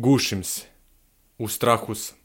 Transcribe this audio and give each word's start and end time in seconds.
Gušim 0.00 0.44
se. 0.44 0.62
U 1.38 1.48
strahu 1.48 1.94
sam. 1.94 2.16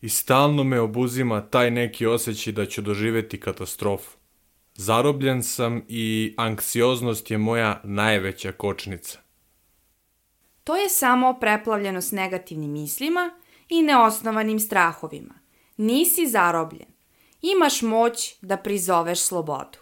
I 0.00 0.08
stalno 0.08 0.64
me 0.64 0.80
obuzima 0.80 1.40
taj 1.40 1.70
neki 1.70 2.06
osjećaj 2.06 2.52
da 2.52 2.66
ću 2.66 2.82
doživeti 2.82 3.40
katastrofu. 3.40 4.16
Zarobljen 4.74 5.42
sam 5.42 5.82
i 5.88 6.34
anksioznost 6.36 7.30
je 7.30 7.38
moja 7.38 7.80
najveća 7.84 8.52
kočnica. 8.52 9.18
To 10.64 10.76
je 10.76 10.88
samo 10.88 11.38
preplavljenost 11.40 12.12
negativnim 12.12 12.72
mislima 12.72 13.30
i 13.68 13.82
neosnovanim 13.82 14.60
strahovima. 14.60 15.34
Nisi 15.76 16.26
zarobljen. 16.26 16.88
Imaš 17.42 17.82
moć 17.82 18.34
da 18.42 18.56
prizoveš 18.56 19.20
slobodu. 19.20 19.78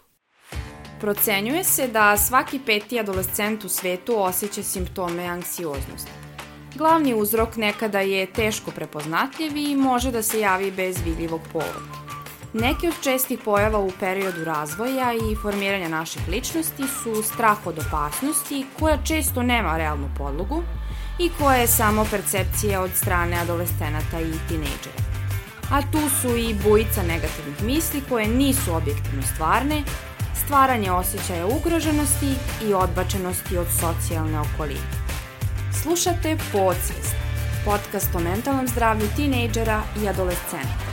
Procenjuje 1.01 1.63
se 1.63 1.87
da 1.87 2.17
svaki 2.17 2.59
peti 2.65 2.99
adolescent 2.99 3.63
u 3.63 3.69
svetu 3.69 4.13
osjeća 4.17 4.63
simptome 4.63 5.23
anksioznosti. 5.23 6.28
Glavni 6.79 7.13
uzrok 7.13 7.55
nekada 7.55 7.99
je 7.99 8.25
teško 8.25 8.71
prepoznatljiv 8.71 9.57
i 9.57 9.75
može 9.75 10.11
da 10.11 10.21
se 10.21 10.39
javi 10.39 10.71
bez 10.71 10.97
vidljivog 11.05 11.41
povoda. 11.53 11.79
Neki 12.53 12.87
od 12.87 12.93
čestih 13.03 13.39
pojava 13.45 13.79
u 13.79 13.91
periodu 13.99 14.43
razvoja 14.43 15.13
i 15.13 15.35
formiranja 15.41 15.89
naših 15.89 16.21
ličnosti 16.27 16.83
su 17.03 17.23
strah 17.23 17.67
od 17.67 17.79
opasnosti, 17.79 18.65
koja 18.79 19.03
često 19.03 19.43
nema 19.43 19.77
realnu 19.77 20.09
podlogu 20.17 20.63
i 21.19 21.29
koja 21.39 21.57
je 21.57 21.67
samo 21.67 22.05
percepcija 22.11 22.81
od 22.81 22.91
strane 22.95 23.37
adolescenata 23.37 24.19
i 24.19 24.47
tinejdžera. 24.47 25.03
A 25.71 25.81
tu 25.91 25.99
su 26.21 26.37
i 26.37 26.55
bujica 26.63 27.03
negativnih 27.03 27.63
misli 27.63 28.01
koje 28.09 28.27
nisu 28.27 28.75
objektivno 28.75 29.21
stvarne, 29.33 29.83
stvaranje 30.45 30.91
osjećaja 30.91 31.45
ugroženosti 31.45 32.33
i 32.69 32.73
odbačenosti 32.73 33.57
od 33.57 33.67
socijalne 33.79 34.39
okoline. 34.39 35.08
Slušate 35.83 36.37
Podsvest, 36.51 37.15
podcast 37.65 38.15
o 38.15 38.19
mentalnom 38.19 38.67
zdravlju 38.67 39.07
tinejdžera 39.15 39.81
i 40.03 40.09
adolescenata. 40.09 40.89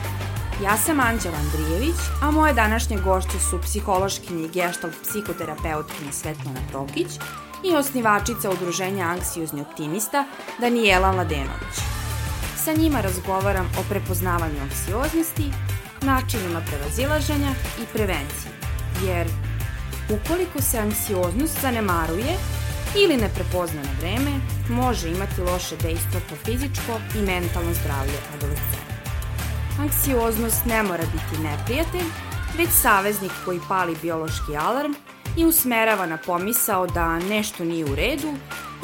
Ja 0.63 0.77
sam 0.77 0.99
Anđela 0.99 1.37
Andrijević, 1.37 1.95
a 2.21 2.31
moje 2.31 2.53
današnje 2.53 2.97
gošće 2.97 3.39
su 3.49 3.61
psihološkinje 3.61 4.45
i 4.45 4.49
geštalt 4.49 4.93
psihoterapeutkinje 5.03 6.11
Svetlana 6.11 6.59
Prokić 6.71 7.07
i 7.63 7.75
osnivačica 7.75 8.49
udruženja 8.49 9.05
Anksiozni 9.05 9.61
optimista 9.61 10.25
Danijela 10.59 11.11
Mladenović. 11.11 11.75
Sa 12.55 12.73
njima 12.73 13.01
razgovaram 13.01 13.65
o 13.79 13.83
prepoznavanju 13.89 14.61
anksioznosti, 14.61 15.51
načinima 16.01 16.61
prevazilaženja 16.67 17.51
i 17.81 17.85
prevenciji, 17.93 18.51
jer 19.05 19.27
ukoliko 20.09 20.61
se 20.61 20.77
anksioznost 20.77 21.61
zanemaruje 21.61 22.37
ili 23.03 23.17
ne 23.17 23.29
prepozna 23.35 23.81
na 23.81 23.93
vreme, 23.99 24.31
može 24.69 25.09
imati 25.09 25.41
loše 25.41 25.75
dejstvo 25.83 26.19
po 26.29 26.35
fizičko 26.35 26.93
i 27.17 27.21
mentalno 27.21 27.73
zdravlje 27.73 28.17
adolescenta. 28.35 28.93
Anksioznost 29.79 30.65
ne 30.65 30.83
mora 30.83 31.03
biti 31.13 31.43
neprijatelj, 31.43 32.07
već 32.57 32.69
saveznik 32.69 33.31
koji 33.45 33.59
pali 33.69 33.95
biološki 34.01 34.57
alarm 34.57 34.93
i 35.37 35.45
usmerava 35.45 36.05
na 36.05 36.17
pomisao 36.25 36.87
da 36.87 37.19
nešto 37.19 37.63
nije 37.65 37.85
u 37.85 37.95
redu 37.95 38.33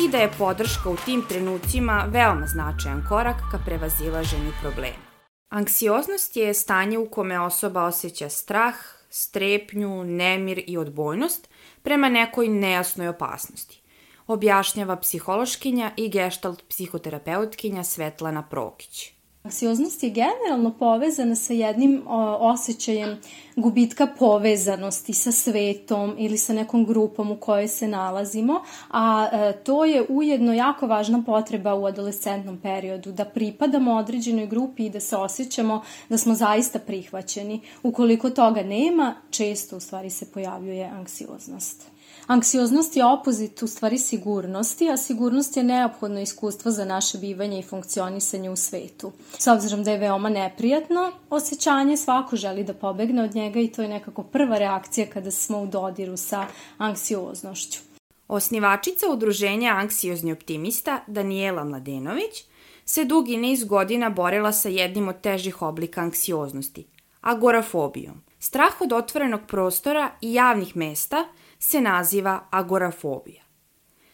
i 0.05 0.09
da 0.11 0.17
je 0.17 0.31
podrška 0.37 0.89
u 0.89 0.95
tim 1.05 1.23
trenucima 1.29 2.05
veoma 2.09 2.47
značajan 2.47 3.05
korak 3.09 3.37
ka 3.51 3.59
prevazilaženju 3.65 4.51
problema. 4.61 5.03
Anksioznost 5.49 6.35
je 6.35 6.53
stanje 6.53 6.97
u 6.97 7.09
kome 7.09 7.39
osoba 7.39 7.83
osjeća 7.83 8.29
strah, 8.29 8.75
strepnju, 9.09 10.03
nemir 10.03 10.63
i 10.67 10.77
odbojnost 10.77 11.49
prema 11.83 12.09
nekoj 12.09 12.47
nejasnoj 12.47 13.07
opasnosti, 13.07 13.82
objašnjava 14.27 14.95
psihološkinja 14.95 15.91
i 15.97 16.09
geštalt 16.09 16.63
psihoterapeutkinja 16.69 17.83
Svetlana 17.83 18.43
Prokić. 18.49 19.13
Anksioznost 19.43 20.03
je 20.03 20.09
generalno 20.09 20.77
povezana 20.79 21.35
sa 21.35 21.53
jednim 21.53 22.03
o, 22.07 22.37
osjećajem 22.39 23.19
gubitka 23.55 24.07
povezanosti 24.19 25.13
sa 25.13 25.31
svetom 25.31 26.15
ili 26.17 26.37
sa 26.37 26.53
nekom 26.53 26.85
grupom 26.85 27.31
u 27.31 27.37
kojoj 27.37 27.67
se 27.67 27.87
nalazimo, 27.87 28.61
a 28.89 29.29
e, 29.31 29.63
to 29.63 29.85
je 29.85 30.05
ujedno 30.09 30.53
jako 30.53 30.87
važna 30.87 31.23
potreba 31.25 31.75
u 31.75 31.85
adolescentnom 31.85 32.57
periodu, 32.57 33.11
da 33.11 33.25
pripadamo 33.25 33.93
određenoj 33.93 34.47
grupi 34.47 34.85
i 34.85 34.89
da 34.89 34.99
se 34.99 35.17
osjećamo 35.17 35.81
da 36.09 36.17
smo 36.17 36.35
zaista 36.35 36.79
prihvaćeni. 36.79 37.61
Ukoliko 37.83 38.29
toga 38.29 38.63
nema, 38.63 39.15
često 39.29 39.77
u 39.77 39.79
stvari 39.79 40.09
se 40.09 40.31
pojavljuje 40.31 40.85
anksioznost. 40.85 41.92
Anksioznost 42.27 42.95
je 42.95 43.05
opozit 43.05 43.63
u 43.63 43.67
stvari 43.67 43.97
sigurnosti, 43.97 44.89
a 44.89 44.97
sigurnost 44.97 45.57
je 45.57 45.63
neophodno 45.63 46.21
iskustvo 46.21 46.71
za 46.71 46.85
naše 46.85 47.17
bivanje 47.17 47.59
i 47.59 47.63
funkcionisanje 47.63 48.49
u 48.49 48.55
svetu. 48.55 49.11
S 49.37 49.47
obzirom 49.47 49.83
da 49.83 49.91
je 49.91 49.97
veoma 49.97 50.29
neprijatno 50.29 51.11
osjećanje, 51.29 51.97
svako 51.97 52.35
želi 52.35 52.63
da 52.63 52.73
pobegne 52.73 53.23
od 53.23 53.35
njega 53.35 53.59
i 53.59 53.67
to 53.67 53.81
je 53.81 53.87
nekako 53.87 54.23
prva 54.23 54.57
reakcija 54.57 55.07
kada 55.13 55.31
smo 55.31 55.61
u 55.61 55.67
dodiru 55.67 56.17
sa 56.17 56.45
anksioznošću. 56.77 57.79
Osnivačica 58.27 59.05
udruženja 59.09 59.69
Anksiozni 59.69 60.31
optimista 60.31 60.99
Danijela 61.07 61.63
Mladenović 61.63 62.43
se 62.85 63.05
dugi 63.05 63.37
niz 63.37 63.63
godina 63.63 64.09
borila 64.09 64.51
sa 64.51 64.69
jednim 64.69 65.07
od 65.07 65.21
težih 65.21 65.61
oblika 65.61 66.01
anksioznosti, 66.01 66.85
agorafobijom. 67.21 68.21
Strah 68.39 68.81
od 68.81 68.93
otvorenog 68.93 69.41
prostora 69.47 70.11
i 70.21 70.33
javnih 70.33 70.75
mesta– 70.75 71.25
se 71.63 71.81
naziva 71.81 72.47
agorafobija. 72.49 73.43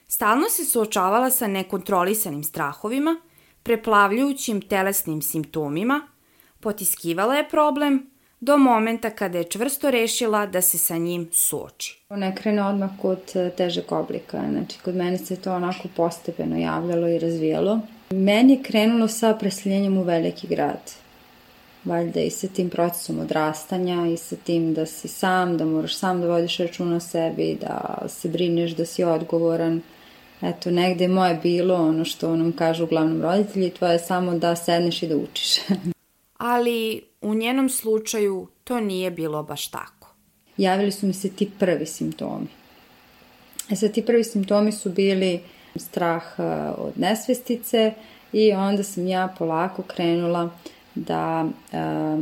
Stalno 0.07 0.49
se 0.49 0.65
suočavala 0.65 1.29
sa 1.29 1.47
nekontrolisanim 1.47 2.43
strahovima, 2.43 3.15
preplavljujućim 3.63 4.61
telesnim 4.61 5.21
simptomima, 5.21 6.01
potiskivala 6.59 7.35
je 7.35 7.49
problem 7.49 8.09
do 8.39 8.57
momenta 8.57 9.09
kada 9.09 9.37
je 9.37 9.43
čvrsto 9.43 9.91
rešila 9.91 10.45
da 10.45 10.61
se 10.61 10.77
sa 10.77 10.97
njim 10.97 11.29
suoči. 11.31 12.05
Ne 12.09 12.35
krene 12.35 12.63
odmah 12.63 12.89
kod 13.01 13.35
e, 13.35 13.49
težeg 13.57 13.91
oblika, 13.91 14.43
znači 14.51 14.79
kod 14.83 14.95
mene 14.95 15.17
se 15.17 15.35
to 15.35 15.53
onako 15.53 15.87
postepeno 15.95 16.57
javljalo 16.57 17.07
i 17.07 17.19
razvijalo. 17.19 17.79
Meni 18.09 18.53
je 18.53 18.63
krenulo 18.63 19.07
sa 19.07 19.33
preseljenjem 19.39 19.97
u 19.97 20.03
veliki 20.03 20.47
grad 20.47 20.91
valjda 21.85 22.19
i 22.19 22.29
sa 22.29 22.47
tim 22.47 22.69
procesom 22.69 23.19
odrastanja 23.19 24.07
i 24.07 24.17
sa 24.17 24.35
tim 24.35 24.73
da 24.73 24.85
si 24.85 25.07
sam, 25.07 25.57
da 25.57 25.65
moraš 25.65 25.95
sam 25.95 26.21
da 26.21 26.27
vodiš 26.27 26.57
računa 26.57 26.95
o 26.95 26.99
sebi, 26.99 27.57
da 27.61 28.05
se 28.07 28.29
brineš, 28.29 28.71
da 28.71 28.85
si 28.85 29.03
odgovoran. 29.03 29.81
Eto, 30.41 30.71
negde 30.71 31.03
je 31.03 31.07
moje 31.07 31.39
bilo 31.43 31.75
ono 31.75 32.05
što 32.05 32.35
nam 32.35 32.51
kažu 32.51 32.83
uglavnom 32.83 33.21
roditelji, 33.21 33.69
tvoje 33.69 33.93
je 33.93 33.99
samo 33.99 34.37
da 34.37 34.55
sedneš 34.55 35.03
i 35.03 35.07
da 35.07 35.17
učiš. 35.17 35.57
Ali 36.37 37.01
u 37.21 37.33
njenom 37.33 37.69
slučaju 37.69 38.47
to 38.63 38.79
nije 38.79 39.11
bilo 39.11 39.43
baš 39.43 39.67
tako. 39.67 40.15
Javili 40.57 40.91
su 40.91 41.07
mi 41.07 41.13
se 41.13 41.29
ti 41.29 41.51
prvi 41.59 41.85
simptomi. 41.85 42.47
E 43.69 43.75
sad, 43.75 43.91
ti 43.91 44.05
prvi 44.05 44.23
simptomi 44.23 44.71
su 44.71 44.89
bili 44.89 45.39
strah 45.75 46.23
eh, 46.37 46.43
od 46.77 46.93
nesvestice 46.95 47.93
i 48.33 48.51
onda 48.51 48.83
sam 48.83 49.07
ja 49.07 49.35
polako 49.37 49.83
krenula 49.83 50.43
uh, 50.43 50.51
da 50.95 51.45
e, 51.71 51.77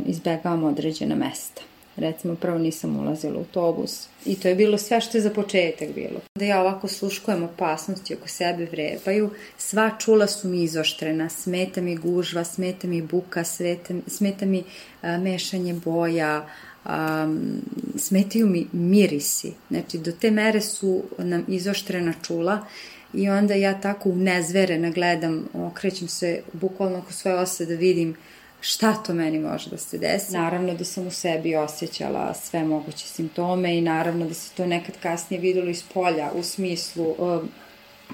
izbegavam 0.06 0.64
određena 0.64 1.14
mesta. 1.14 1.62
Recimo, 1.96 2.34
prvo 2.34 2.58
nisam 2.58 2.96
ulazila 2.96 3.34
u 3.34 3.38
autobus 3.38 4.08
i 4.26 4.34
to 4.34 4.48
je 4.48 4.54
bilo 4.54 4.78
sve 4.78 5.00
što 5.00 5.18
je 5.18 5.22
za 5.22 5.30
početak 5.30 5.88
bilo. 5.94 6.20
Da 6.34 6.44
ja 6.44 6.60
ovako 6.60 6.88
sluškujem 6.88 7.42
opasnosti 7.42 8.14
oko 8.14 8.28
sebe 8.28 8.64
vrebaju, 8.64 9.30
sva 9.56 9.90
čula 9.98 10.26
su 10.26 10.48
mi 10.48 10.62
izoštrena, 10.62 11.28
smeta 11.28 11.80
mi 11.80 11.96
gužva, 11.96 12.44
smeta 12.44 12.86
mi 12.86 13.02
buka, 13.02 13.44
smeta, 13.44 13.94
smeta 14.06 14.46
mi 14.46 14.64
a, 15.02 15.18
mešanje 15.18 15.74
boja, 15.74 16.46
um, 16.84 17.62
smetaju 17.96 18.46
mi 18.46 18.66
mirisi. 18.72 19.52
Znači, 19.68 19.98
do 19.98 20.12
te 20.12 20.30
mere 20.30 20.60
su 20.60 21.02
nam 21.18 21.44
izoštrena 21.48 22.14
čula 22.22 22.66
i 23.14 23.28
onda 23.28 23.54
ja 23.54 23.80
tako 23.80 24.08
unezverena 24.08 24.90
gledam, 24.90 25.48
okrećem 25.54 26.08
se 26.08 26.42
bukvalno 26.52 26.98
oko 26.98 27.12
svoje 27.12 27.38
ose 27.38 27.66
da 27.66 27.74
vidim 27.74 28.16
šta 28.60 28.94
to 28.94 29.14
meni 29.14 29.38
može 29.38 29.70
da 29.70 29.76
se 29.76 29.98
desi. 29.98 30.32
Naravno 30.32 30.74
da 30.74 30.84
sam 30.84 31.06
u 31.06 31.10
sebi 31.10 31.56
osjećala 31.56 32.34
sve 32.34 32.64
moguće 32.64 33.06
simptome 33.06 33.78
i 33.78 33.80
naravno 33.80 34.26
da 34.26 34.34
se 34.34 34.50
to 34.54 34.66
nekad 34.66 34.94
kasnije 35.02 35.40
videlo 35.40 35.70
iz 35.70 35.82
polja 35.94 36.30
u 36.34 36.42
smislu 36.42 37.14
um, 37.18 37.48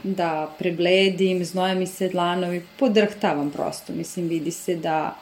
da 0.02 0.54
prebledim, 0.58 1.44
znoje 1.44 1.74
mi 1.74 1.86
se 1.86 2.08
dlanovi, 2.08 2.66
podrhtavam 2.78 3.50
prosto, 3.50 3.92
mislim 3.92 4.28
vidi 4.28 4.50
se 4.50 4.76
da, 4.76 5.16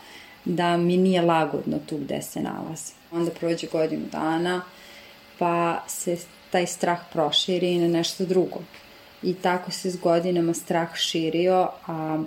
da 0.44 0.76
mi 0.76 0.96
nije 0.96 1.22
lagodno 1.22 1.78
tu 1.86 1.96
gde 1.96 2.22
se 2.22 2.40
nalazi. 2.40 2.92
Onda 3.10 3.30
prođe 3.30 3.66
godinu 3.66 4.06
dana, 4.12 4.62
pa 5.38 5.84
se 5.88 6.16
taj 6.50 6.66
strah 6.66 7.00
proširi 7.12 7.78
na 7.78 7.88
nešto 7.88 8.24
drugo. 8.24 8.60
I 9.22 9.34
tako 9.34 9.70
se 9.70 9.90
s 9.90 9.96
godinama 9.96 10.54
strah 10.54 10.96
širio, 10.96 11.68
a 11.86 12.22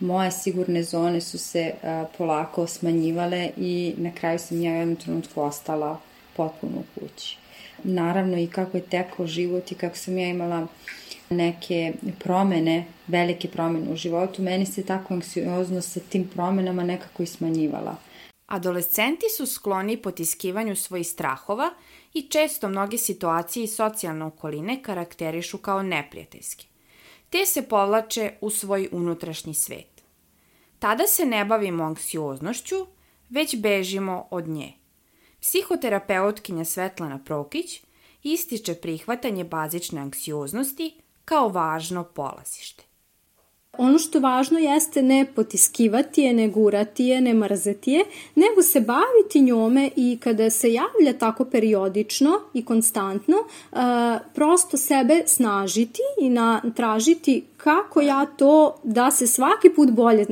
moje 0.00 0.30
sigurne 0.30 0.82
zone 0.82 1.20
su 1.20 1.38
se 1.38 1.72
a, 1.82 2.04
polako 2.18 2.66
smanjivale 2.66 3.50
i 3.56 3.94
na 3.96 4.12
kraju 4.12 4.38
sam 4.38 4.62
ja 4.62 4.72
u 4.72 4.76
jednom 4.76 4.96
trenutku 4.96 5.42
ostala 5.42 6.00
potpuno 6.36 6.72
u 6.78 7.00
kući. 7.00 7.36
naravno 7.84 8.38
i 8.38 8.46
kako 8.46 8.76
je 8.76 8.82
tekao 8.82 9.26
život 9.26 9.72
i 9.72 9.74
kako 9.74 9.96
sam 9.96 10.18
ja 10.18 10.28
imala 10.28 10.66
neke 11.30 11.92
promene, 12.18 12.84
velike 13.06 13.48
promene 13.48 13.92
u 13.92 13.96
životu, 13.96 14.42
meni 14.42 14.66
se 14.66 14.82
tako 14.82 15.14
anksioznost 15.14 15.92
sa 15.92 16.00
tim 16.00 16.28
promenama 16.28 16.84
nekako 16.84 17.22
i 17.22 17.26
smanjivala. 17.26 17.96
Adolescenti 18.46 19.26
su 19.36 19.46
skloni 19.46 19.96
potiskivanju 19.96 20.76
svojih 20.76 21.08
strahova 21.08 21.70
i 22.14 22.22
često 22.22 22.68
mnoge 22.68 22.98
situacije 22.98 23.64
i 23.64 23.68
socijalne 23.68 24.24
okoline 24.24 24.82
karakterišu 24.82 25.58
kao 25.58 25.82
neprijateljske. 25.82 26.67
Te 27.30 27.46
se 27.46 27.62
povlače 27.62 28.32
u 28.40 28.50
svoj 28.50 28.88
unutrašnji 28.92 29.54
svet. 29.54 30.02
Tada 30.78 31.06
se 31.06 31.26
ne 31.26 31.44
bavimo 31.44 31.84
anksioznošću, 31.84 32.76
već 33.28 33.56
bežimo 33.56 34.28
od 34.30 34.48
nje. 34.48 34.72
Psihoterapeutkinja 35.40 36.64
Svetlana 36.64 37.24
Prokić 37.24 37.82
ističe 38.22 38.74
prihvatanje 38.74 39.44
bazične 39.44 40.00
anksioznosti 40.00 41.00
kao 41.24 41.48
važno 41.48 42.04
polazište. 42.04 42.87
Ono 43.76 43.98
što 43.98 44.20
važno 44.20 44.58
jeste 44.58 45.02
ne 45.02 45.26
potiskivati 45.34 46.22
je, 46.22 46.32
ne 46.32 46.48
gurati 46.48 47.04
je, 47.04 47.20
ne 47.20 47.34
mrzeti 47.34 47.90
je, 47.90 48.04
nego 48.34 48.62
se 48.62 48.80
baviti 48.80 49.40
njome 49.40 49.90
i 49.96 50.18
kada 50.20 50.50
se 50.50 50.72
javlja 50.72 51.18
tako 51.18 51.44
periodično 51.44 52.40
i 52.54 52.64
konstantno, 52.64 53.36
prosto 54.34 54.76
sebe 54.76 55.22
snažiti 55.26 56.02
i 56.20 56.30
na, 56.30 56.62
tražiti 56.76 57.44
kako 57.58 58.00
ja 58.00 58.26
to 58.26 58.80
da 58.84 59.10
se 59.10 59.26
svaki 59.26 59.70
put 59.76 59.90
bolje 59.90 60.26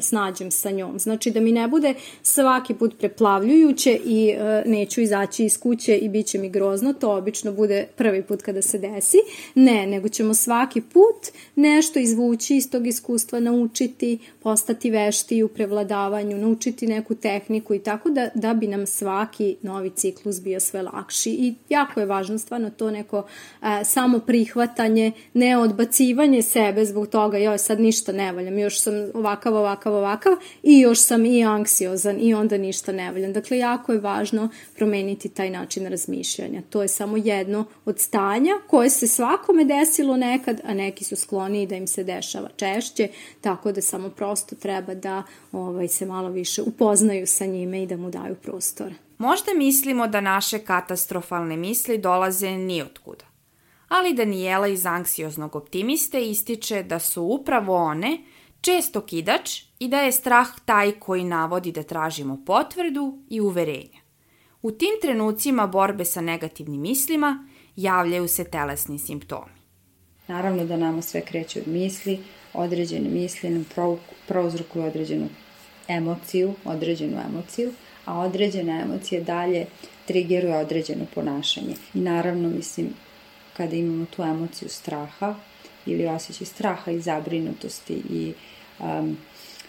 snađem 0.00 0.50
sa 0.50 0.70
njom. 0.70 0.98
Znači 0.98 1.30
da 1.30 1.40
mi 1.40 1.52
ne 1.52 1.68
bude 1.68 1.94
svaki 2.22 2.74
put 2.74 2.98
preplavljujuće 2.98 3.98
i 4.04 4.28
e, 4.28 4.62
neću 4.66 5.00
izaći 5.00 5.44
iz 5.44 5.60
kuće 5.60 5.96
i 5.96 6.08
bit 6.08 6.26
će 6.26 6.38
mi 6.38 6.50
grozno, 6.50 6.92
to 6.92 7.16
obično 7.16 7.52
bude 7.52 7.86
prvi 7.96 8.22
put 8.22 8.42
kada 8.42 8.62
se 8.62 8.78
desi. 8.78 9.16
Ne, 9.54 9.86
nego 9.86 10.08
ćemo 10.08 10.34
svaki 10.34 10.80
put 10.80 11.32
nešto 11.54 11.98
izvući 11.98 12.56
iz 12.56 12.70
tog 12.70 12.86
iskustva, 12.86 13.40
naučiti, 13.40 14.18
postati 14.42 14.90
vešti 14.90 15.42
u 15.42 15.48
prevladavanju, 15.48 16.38
naučiti 16.38 16.86
neku 16.86 17.14
tehniku 17.14 17.74
i 17.74 17.78
tako 17.78 18.10
da, 18.10 18.28
da 18.34 18.54
bi 18.54 18.66
nam 18.66 18.86
svaki 18.86 19.56
novi 19.62 19.90
ciklus 19.90 20.40
bio 20.40 20.60
sve 20.60 20.82
lakši. 20.82 21.30
I 21.30 21.54
jako 21.68 22.00
je 22.00 22.06
važno 22.06 22.38
stvarno 22.38 22.70
to 22.70 22.90
neko 22.90 23.26
e, 23.62 23.84
samo 23.84 24.18
prihvatanje, 24.18 25.12
ne 25.34 25.58
odbacivanje 25.58 26.42
sebe 26.42 26.71
sebe 26.72 26.84
zbog 26.84 27.06
toga, 27.06 27.38
joj 27.38 27.58
sad 27.58 27.80
ništa 27.80 28.12
ne 28.12 28.32
valjam, 28.32 28.58
još 28.58 28.80
sam 28.80 28.94
ovakav, 29.14 29.54
ovakav, 29.54 29.94
ovakav 29.94 30.32
i 30.62 30.80
još 30.80 31.00
sam 31.00 31.24
i 31.24 31.44
anksiozan 31.44 32.16
i 32.20 32.34
onda 32.34 32.58
ništa 32.58 32.92
ne 32.92 33.12
valjam. 33.12 33.32
Dakle, 33.32 33.58
jako 33.58 33.92
je 33.92 34.00
važno 34.00 34.48
promeniti 34.76 35.28
taj 35.28 35.50
način 35.50 35.86
razmišljanja. 35.86 36.62
To 36.70 36.82
je 36.82 36.88
samo 36.88 37.16
jedno 37.16 37.64
od 37.84 37.98
stanja 37.98 38.52
koje 38.66 38.90
se 38.90 39.06
svakome 39.06 39.64
desilo 39.64 40.16
nekad, 40.16 40.60
a 40.64 40.74
neki 40.74 41.04
su 41.04 41.16
skloni 41.16 41.66
da 41.66 41.76
im 41.76 41.86
se 41.86 42.04
dešava 42.04 42.48
češće, 42.56 43.08
tako 43.40 43.72
da 43.72 43.82
samo 43.82 44.10
prosto 44.10 44.56
treba 44.56 44.94
da 44.94 45.22
ovaj, 45.52 45.88
se 45.88 46.06
malo 46.06 46.28
više 46.28 46.62
upoznaju 46.62 47.26
sa 47.26 47.46
njime 47.46 47.82
i 47.82 47.86
da 47.86 47.96
mu 47.96 48.10
daju 48.10 48.34
prostor. 48.34 48.92
Možda 49.18 49.54
mislimo 49.56 50.06
da 50.06 50.20
naše 50.20 50.58
katastrofalne 50.58 51.56
misli 51.56 51.98
dolaze 51.98 52.50
nijotkuda 52.50 53.31
ali 53.92 54.14
Daniela 54.14 54.66
iz 54.68 54.86
anksioznog 54.86 55.56
optimiste 55.56 56.24
ističe 56.24 56.82
da 56.82 56.98
su 56.98 57.22
upravo 57.22 57.76
one 57.76 58.18
često 58.60 59.00
kidač 59.00 59.62
i 59.78 59.88
da 59.88 60.00
je 60.00 60.12
strah 60.12 60.48
taj 60.64 60.92
koji 60.92 61.24
navodi 61.24 61.72
da 61.72 61.82
tražimo 61.82 62.44
potvrdu 62.46 63.18
i 63.30 63.40
uverenja. 63.40 64.00
U 64.62 64.70
tim 64.70 64.90
trenucima 65.02 65.66
borbe 65.66 66.04
sa 66.04 66.20
negativnim 66.20 66.80
mislima 66.80 67.48
javljaju 67.76 68.28
se 68.28 68.44
telesni 68.44 68.98
simptomi. 68.98 69.52
Naravno 70.28 70.64
da 70.64 70.76
nama 70.76 71.02
sve 71.02 71.20
kreće 71.20 71.60
od 71.60 71.68
misli, 71.68 72.18
određene 72.54 73.10
misli 73.10 73.50
nam 73.50 73.66
prouzrokuju 74.28 74.84
određenu 74.84 75.28
emociju, 75.88 76.54
određenu 76.64 77.18
emociju, 77.28 77.72
a 78.04 78.18
određena 78.18 78.80
emocija 78.80 79.20
dalje 79.20 79.66
trigeruje 80.06 80.56
određeno 80.56 81.04
ponašanje. 81.14 81.74
I 81.94 82.00
naravno, 82.00 82.48
mislim, 82.48 82.94
kada 83.56 83.76
imamo 83.76 84.06
tu 84.16 84.22
emociju 84.22 84.68
straha 84.68 85.34
ili 85.86 86.06
osjećaj 86.06 86.46
straha 86.46 86.90
i 86.90 87.00
zabrinutosti 87.00 88.02
i 88.10 88.32
um, 88.80 89.16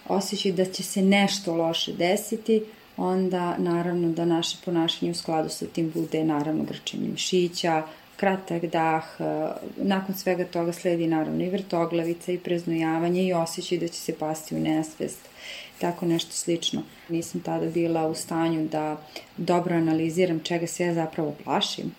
osjećaj 0.07 0.51
da 0.51 0.65
će 0.65 0.83
se 0.83 1.01
nešto 1.01 1.55
loše 1.55 1.93
desiti, 1.93 2.63
onda 2.97 3.57
naravno 3.57 4.09
da 4.09 4.25
naše 4.25 4.57
ponašanje 4.65 5.11
u 5.11 5.15
skladu 5.15 5.49
sa 5.49 5.65
tim 5.65 5.91
bude 5.95 6.23
naravno 6.23 6.63
grčenje 6.63 7.07
mišića, 7.07 7.83
kratak 8.15 8.65
dah, 8.65 9.03
uh, 9.19 9.25
nakon 9.77 10.15
svega 10.15 10.45
toga 10.45 10.73
sledi 10.73 11.07
naravno 11.07 11.43
i 11.43 11.49
vrtoglavica 11.49 12.31
i 12.31 12.37
preznojavanje 12.37 13.23
i 13.23 13.33
osjećaj 13.33 13.77
da 13.77 13.87
će 13.87 13.99
se 13.99 14.17
pasti 14.17 14.55
u 14.55 14.59
nesvest, 14.59 15.19
tako 15.79 16.05
nešto 16.05 16.31
slično. 16.31 16.81
Nisam 17.09 17.41
tada 17.41 17.65
bila 17.65 18.07
u 18.07 18.15
stanju 18.15 18.67
da 18.67 18.97
dobro 19.37 19.75
analiziram 19.75 20.39
čega 20.39 20.67
se 20.67 20.83
ja 20.83 20.93
zapravo 20.93 21.35
plašim, 21.43 21.91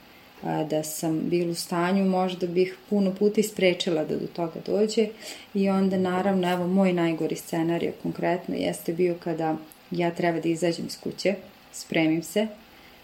da 0.45 0.83
sam 0.83 1.21
bila 1.25 1.51
u 1.51 1.55
stanju, 1.55 2.05
možda 2.05 2.47
bih 2.47 2.77
puno 2.91 3.15
puta 3.15 3.41
isprečila 3.41 4.05
da 4.05 4.17
do 4.17 4.27
toga 4.27 4.61
dođe. 4.67 5.09
I 5.55 5.69
onda 5.69 5.99
naravno, 5.99 6.53
evo, 6.53 6.67
moj 6.67 6.93
najgori 6.93 7.37
scenarij 7.37 7.93
konkretno 8.03 8.55
jeste 8.55 8.93
bio 8.93 9.15
kada 9.25 9.57
ja 9.91 10.11
treba 10.11 10.41
da 10.41 10.49
izađem 10.49 10.87
iz 10.87 11.01
kuće, 11.01 11.35
spremim 11.73 12.23
se 12.23 12.47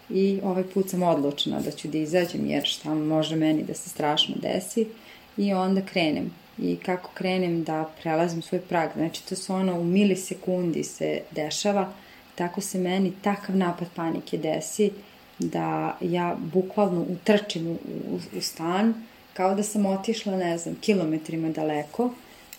i 0.09 0.39
ovaj 0.43 0.63
put 0.63 0.89
sam 0.89 1.03
odlučena 1.03 1.59
da 1.59 1.71
ću 1.71 1.87
da 1.87 1.97
izađem 1.97 2.45
jer 2.45 2.63
šta 2.65 2.93
može 2.93 3.35
meni 3.35 3.63
da 3.63 3.73
se 3.73 3.89
strašno 3.89 4.35
desi. 4.41 4.87
I 5.37 5.53
onda 5.53 5.81
krenem. 5.81 6.33
I 6.57 6.75
kako 6.75 7.11
krenem 7.13 7.63
da 7.63 7.89
prelazim 8.01 8.41
svoj 8.41 8.61
prag, 8.61 8.89
znači 8.95 9.27
to 9.29 9.35
se 9.35 9.53
ono 9.53 9.79
u 9.79 9.83
milisekundi 9.83 10.83
se 10.83 11.21
dešava, 11.31 11.93
tako 12.35 12.61
se 12.61 12.79
meni 12.79 13.13
takav 13.21 13.55
napad 13.55 13.87
panike 13.95 14.37
desi 14.37 14.91
da 15.41 15.97
ja 16.01 16.35
bukvalno 16.53 17.01
utrčim 17.01 17.67
u, 17.67 17.71
u, 17.71 18.19
u 18.37 18.41
stan, 18.41 18.93
kao 19.33 19.55
da 19.55 19.63
sam 19.63 19.85
otišla, 19.85 20.37
ne 20.37 20.57
znam, 20.57 20.75
kilometrima 20.81 21.49
daleko 21.49 22.13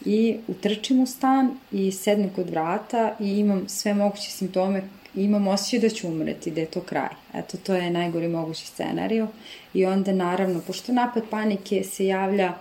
i 0.05 0.37
utrčim 0.49 1.01
u 1.01 1.07
stan 1.07 1.59
i 1.73 1.93
sednem 1.93 2.31
kod 2.31 2.51
vrata 2.51 3.17
i 3.21 3.39
imam 3.39 3.69
sve 3.69 3.95
moguće 3.95 4.31
simptome 4.31 4.83
i 5.15 5.25
imam 5.25 5.49
osjećaj 5.49 5.81
da 5.81 5.95
ću 5.95 6.09
umreti, 6.09 6.51
da 6.51 6.61
je 6.61 6.67
to 6.67 6.81
kraj. 6.81 7.09
Eto, 7.35 7.59
to 7.59 7.75
je 7.75 7.91
najgori 7.91 8.29
mogući 8.29 8.67
scenario. 8.67 9.29
I 9.75 9.85
onda, 9.87 10.13
naravno, 10.13 10.61
pošto 10.67 10.93
napad 10.93 11.23
panike 11.31 11.85
se 11.85 12.07
javlja 12.07 12.55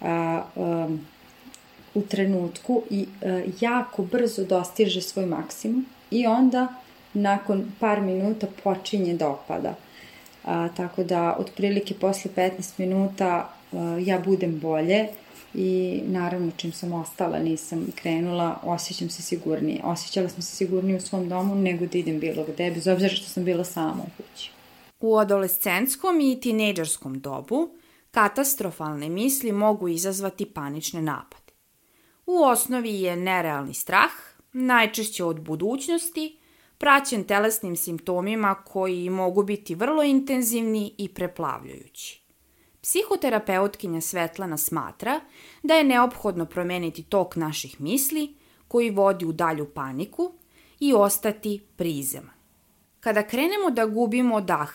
a, 0.00 0.42
a, 0.56 0.88
u 1.94 2.02
trenutku 2.02 2.82
i 2.90 3.06
a, 3.22 3.42
jako 3.60 4.02
brzo 4.02 4.44
dostiže 4.44 5.02
svoj 5.02 5.26
maksimum 5.26 5.86
i 6.10 6.26
onda 6.26 6.74
nakon 7.14 7.72
par 7.80 8.00
minuta 8.00 8.46
počinje 8.64 9.14
da 9.14 9.28
opada. 9.28 9.74
A, 10.44 10.68
tako 10.76 11.04
da, 11.04 11.36
otprilike 11.38 11.94
posle 11.94 12.30
15 12.36 12.72
minuta 12.78 13.50
a, 13.72 13.98
ja 14.04 14.18
budem 14.18 14.58
bolje 14.60 15.08
i 15.54 16.00
naravno 16.06 16.50
čim 16.56 16.72
sam 16.72 16.92
ostala 16.92 17.38
nisam 17.38 17.86
krenula, 17.94 18.60
osjećam 18.62 19.10
se 19.10 19.22
sigurnije. 19.22 19.80
Osjećala 19.84 20.28
sam 20.28 20.42
se 20.42 20.56
sigurnije 20.56 20.96
u 20.96 21.00
svom 21.00 21.28
domu 21.28 21.54
nego 21.54 21.86
da 21.86 21.98
idem 21.98 22.20
bilo 22.20 22.44
gde, 22.44 22.70
bez 22.70 22.88
obzira 22.88 23.14
što 23.14 23.26
sam 23.26 23.44
bila 23.44 23.64
sama 23.64 24.02
u 24.02 24.22
kući. 24.22 24.50
U 25.00 25.16
adolescentskom 25.16 26.20
i 26.20 26.40
tinejdžerskom 26.40 27.20
dobu 27.20 27.68
katastrofalne 28.10 29.08
misli 29.08 29.52
mogu 29.52 29.88
izazvati 29.88 30.46
panične 30.46 31.02
napade. 31.02 31.52
U 32.26 32.42
osnovi 32.42 33.00
je 33.00 33.16
nerealni 33.16 33.74
strah, 33.74 34.10
najčešće 34.52 35.24
od 35.24 35.40
budućnosti, 35.40 36.38
praćen 36.78 37.24
telesnim 37.24 37.76
simptomima 37.76 38.54
koji 38.54 39.10
mogu 39.10 39.42
biti 39.42 39.74
vrlo 39.74 40.02
intenzivni 40.02 40.94
i 40.98 41.08
preplavljujući. 41.08 42.22
Psihoterapeutkinja 42.82 44.00
Svetlana 44.00 44.56
smatra 44.56 45.20
da 45.62 45.74
je 45.74 45.84
neophodno 45.84 46.46
promeniti 46.46 47.02
tok 47.02 47.36
naših 47.36 47.80
misli 47.80 48.34
koji 48.68 48.90
vodi 48.90 49.26
u 49.26 49.32
dalju 49.32 49.66
paniku 49.74 50.32
i 50.80 50.94
ostati 50.94 51.66
prizeman. 51.76 52.38
Kada 53.00 53.22
krenemo 53.22 53.70
da 53.70 53.86
gubimo 53.86 54.40
dah, 54.40 54.70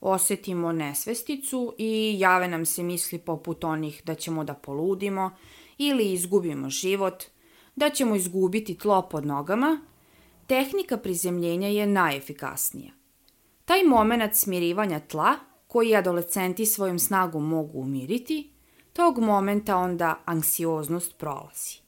osetimo 0.00 0.72
nesvesticu 0.72 1.74
i 1.78 2.14
jave 2.18 2.48
nam 2.48 2.66
se 2.66 2.82
misli 2.82 3.18
poput 3.18 3.64
onih 3.64 4.02
da 4.04 4.14
ćemo 4.14 4.44
da 4.44 4.54
poludimo 4.54 5.30
ili 5.78 6.12
izgubimo 6.12 6.70
život, 6.70 7.24
da 7.76 7.90
ćemo 7.90 8.14
izgubiti 8.14 8.78
tlo 8.78 9.08
pod 9.10 9.26
nogama 9.26 9.80
tehnika 10.46 10.96
prizemljenja 10.96 11.68
je 11.68 11.86
najefikasnija. 11.86 12.92
Taj 13.64 13.82
moment 13.84 14.34
smirivanja 14.36 15.00
tla, 15.00 15.34
koji 15.66 15.96
adolescenti 15.96 16.66
svojom 16.66 16.98
snagom 16.98 17.48
mogu 17.48 17.80
umiriti, 17.80 18.50
tog 18.92 19.18
momenta 19.18 19.76
onda 19.76 20.22
anksioznost 20.24 21.18
prolazi. 21.18 21.81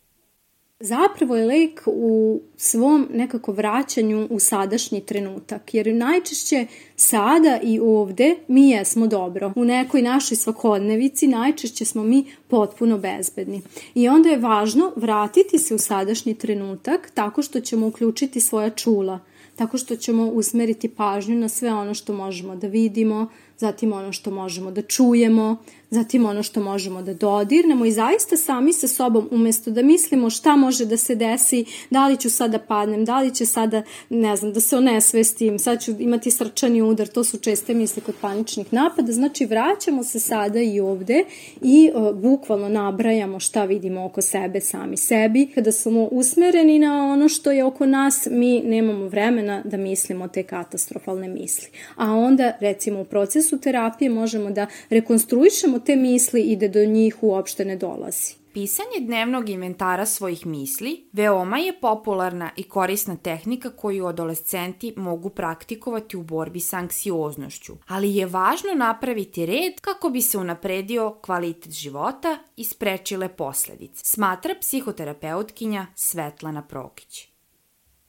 Zapravo 0.84 1.36
je 1.36 1.46
lek 1.46 1.82
u 1.86 2.40
svom 2.56 3.08
nekako 3.12 3.52
vraćanju 3.52 4.26
u 4.30 4.38
sadašnji 4.40 5.00
trenutak, 5.00 5.74
jer 5.74 5.94
najčešće 5.94 6.66
sada 6.96 7.60
i 7.62 7.80
ovde 7.80 8.36
mi 8.48 8.70
jesmo 8.70 9.06
dobro. 9.06 9.52
U 9.56 9.64
nekoj 9.64 10.02
našoj 10.02 10.36
svakodnevici 10.36 11.26
najčešće 11.26 11.84
smo 11.84 12.02
mi 12.02 12.24
potpuno 12.48 12.98
bezbedni. 12.98 13.62
I 13.94 14.08
onda 14.08 14.28
je 14.28 14.38
važno 14.38 14.92
vratiti 14.96 15.58
se 15.58 15.74
u 15.74 15.78
sadašnji 15.78 16.34
trenutak 16.34 17.10
tako 17.14 17.42
što 17.42 17.60
ćemo 17.60 17.86
uključiti 17.86 18.40
svoja 18.40 18.70
čula, 18.70 19.20
tako 19.56 19.78
što 19.78 19.96
ćemo 19.96 20.26
usmeriti 20.26 20.88
pažnju 20.88 21.36
na 21.36 21.48
sve 21.48 21.74
ono 21.74 21.94
što 21.94 22.12
možemo 22.12 22.56
da 22.56 22.66
vidimo, 22.66 23.28
zatim 23.58 23.92
ono 23.92 24.12
što 24.12 24.30
možemo 24.30 24.70
da 24.70 24.82
čujemo, 24.82 25.56
zatim 25.90 26.26
ono 26.26 26.42
što 26.42 26.60
možemo 26.60 27.02
da 27.02 27.14
dodirnemo 27.14 27.84
i 27.84 27.92
zaista 27.92 28.36
sami 28.36 28.72
sa 28.72 28.88
sobom 28.88 29.28
umesto 29.30 29.70
da 29.70 29.82
mislimo 29.82 30.30
šta 30.30 30.56
može 30.56 30.84
da 30.84 30.96
se 30.96 31.14
desi, 31.14 31.64
da 31.90 32.08
li 32.08 32.16
ću 32.16 32.30
sada 32.30 32.58
padnem, 32.58 33.04
da 33.04 33.20
li 33.20 33.34
će 33.34 33.46
sada, 33.46 33.82
ne 34.10 34.36
znam, 34.36 34.52
da 34.52 34.60
se 34.60 34.76
onesvestim, 34.76 35.58
sad 35.58 35.82
ću 35.82 35.90
imati 35.98 36.30
srčani 36.30 36.82
udar, 36.82 37.06
to 37.06 37.24
su 37.24 37.38
česte 37.38 37.74
misli 37.74 38.02
kod 38.02 38.14
paničnih 38.20 38.72
napada, 38.72 39.12
znači 39.12 39.46
vraćamo 39.46 40.04
se 40.04 40.20
sada 40.20 40.60
i 40.60 40.80
ovde 40.80 41.24
i 41.62 41.90
uh, 41.94 42.16
bukvalno 42.16 42.68
nabrajamo 42.68 43.40
šta 43.40 43.64
vidimo 43.64 44.04
oko 44.04 44.22
sebe, 44.22 44.60
sami 44.60 44.96
sebi. 44.96 45.50
Kada 45.54 45.72
smo 45.72 46.04
usmereni 46.04 46.78
na 46.78 47.12
ono 47.12 47.28
što 47.28 47.50
je 47.50 47.64
oko 47.64 47.86
nas, 47.86 48.28
mi 48.30 48.60
nemamo 48.60 49.08
vremena 49.08 49.62
da 49.64 49.76
mislimo 49.76 50.28
te 50.28 50.42
katastrofalne 50.42 51.28
misli. 51.28 51.68
A 51.96 52.12
onda, 52.12 52.52
recimo, 52.60 53.00
u 53.00 53.04
procesu 53.04 53.58
terapije 53.58 54.10
možemo 54.10 54.50
da 54.50 54.66
rekonstruišemo 54.90 55.78
te 55.86 55.96
misli 55.96 56.42
i 56.42 56.56
da 56.56 56.68
do 56.68 56.84
njih 56.84 57.22
uopšte 57.22 57.64
ne 57.64 57.76
dolazi. 57.76 58.44
Pisanje 58.54 59.00
dnevnog 59.00 59.48
inventara 59.48 60.06
svojih 60.06 60.46
misli 60.46 61.08
veoma 61.12 61.58
je 61.58 61.80
popularna 61.80 62.50
i 62.56 62.62
korisna 62.62 63.16
tehnika 63.16 63.70
koju 63.70 64.06
adolescenti 64.06 64.94
mogu 64.96 65.30
praktikovati 65.30 66.16
u 66.16 66.22
borbi 66.22 66.60
sa 66.60 66.76
anksioznošću, 66.76 67.76
ali 67.86 68.16
je 68.16 68.26
važno 68.26 68.74
napraviti 68.74 69.46
red 69.46 69.80
kako 69.80 70.10
bi 70.10 70.20
se 70.20 70.38
unapredio 70.38 71.18
kvalitet 71.22 71.72
života 71.72 72.38
i 72.56 72.64
sprečile 72.64 73.28
posledice, 73.28 74.04
smatra 74.04 74.54
psihoterapeutkinja 74.60 75.86
Svetlana 75.94 76.62
Prokić 76.62 77.33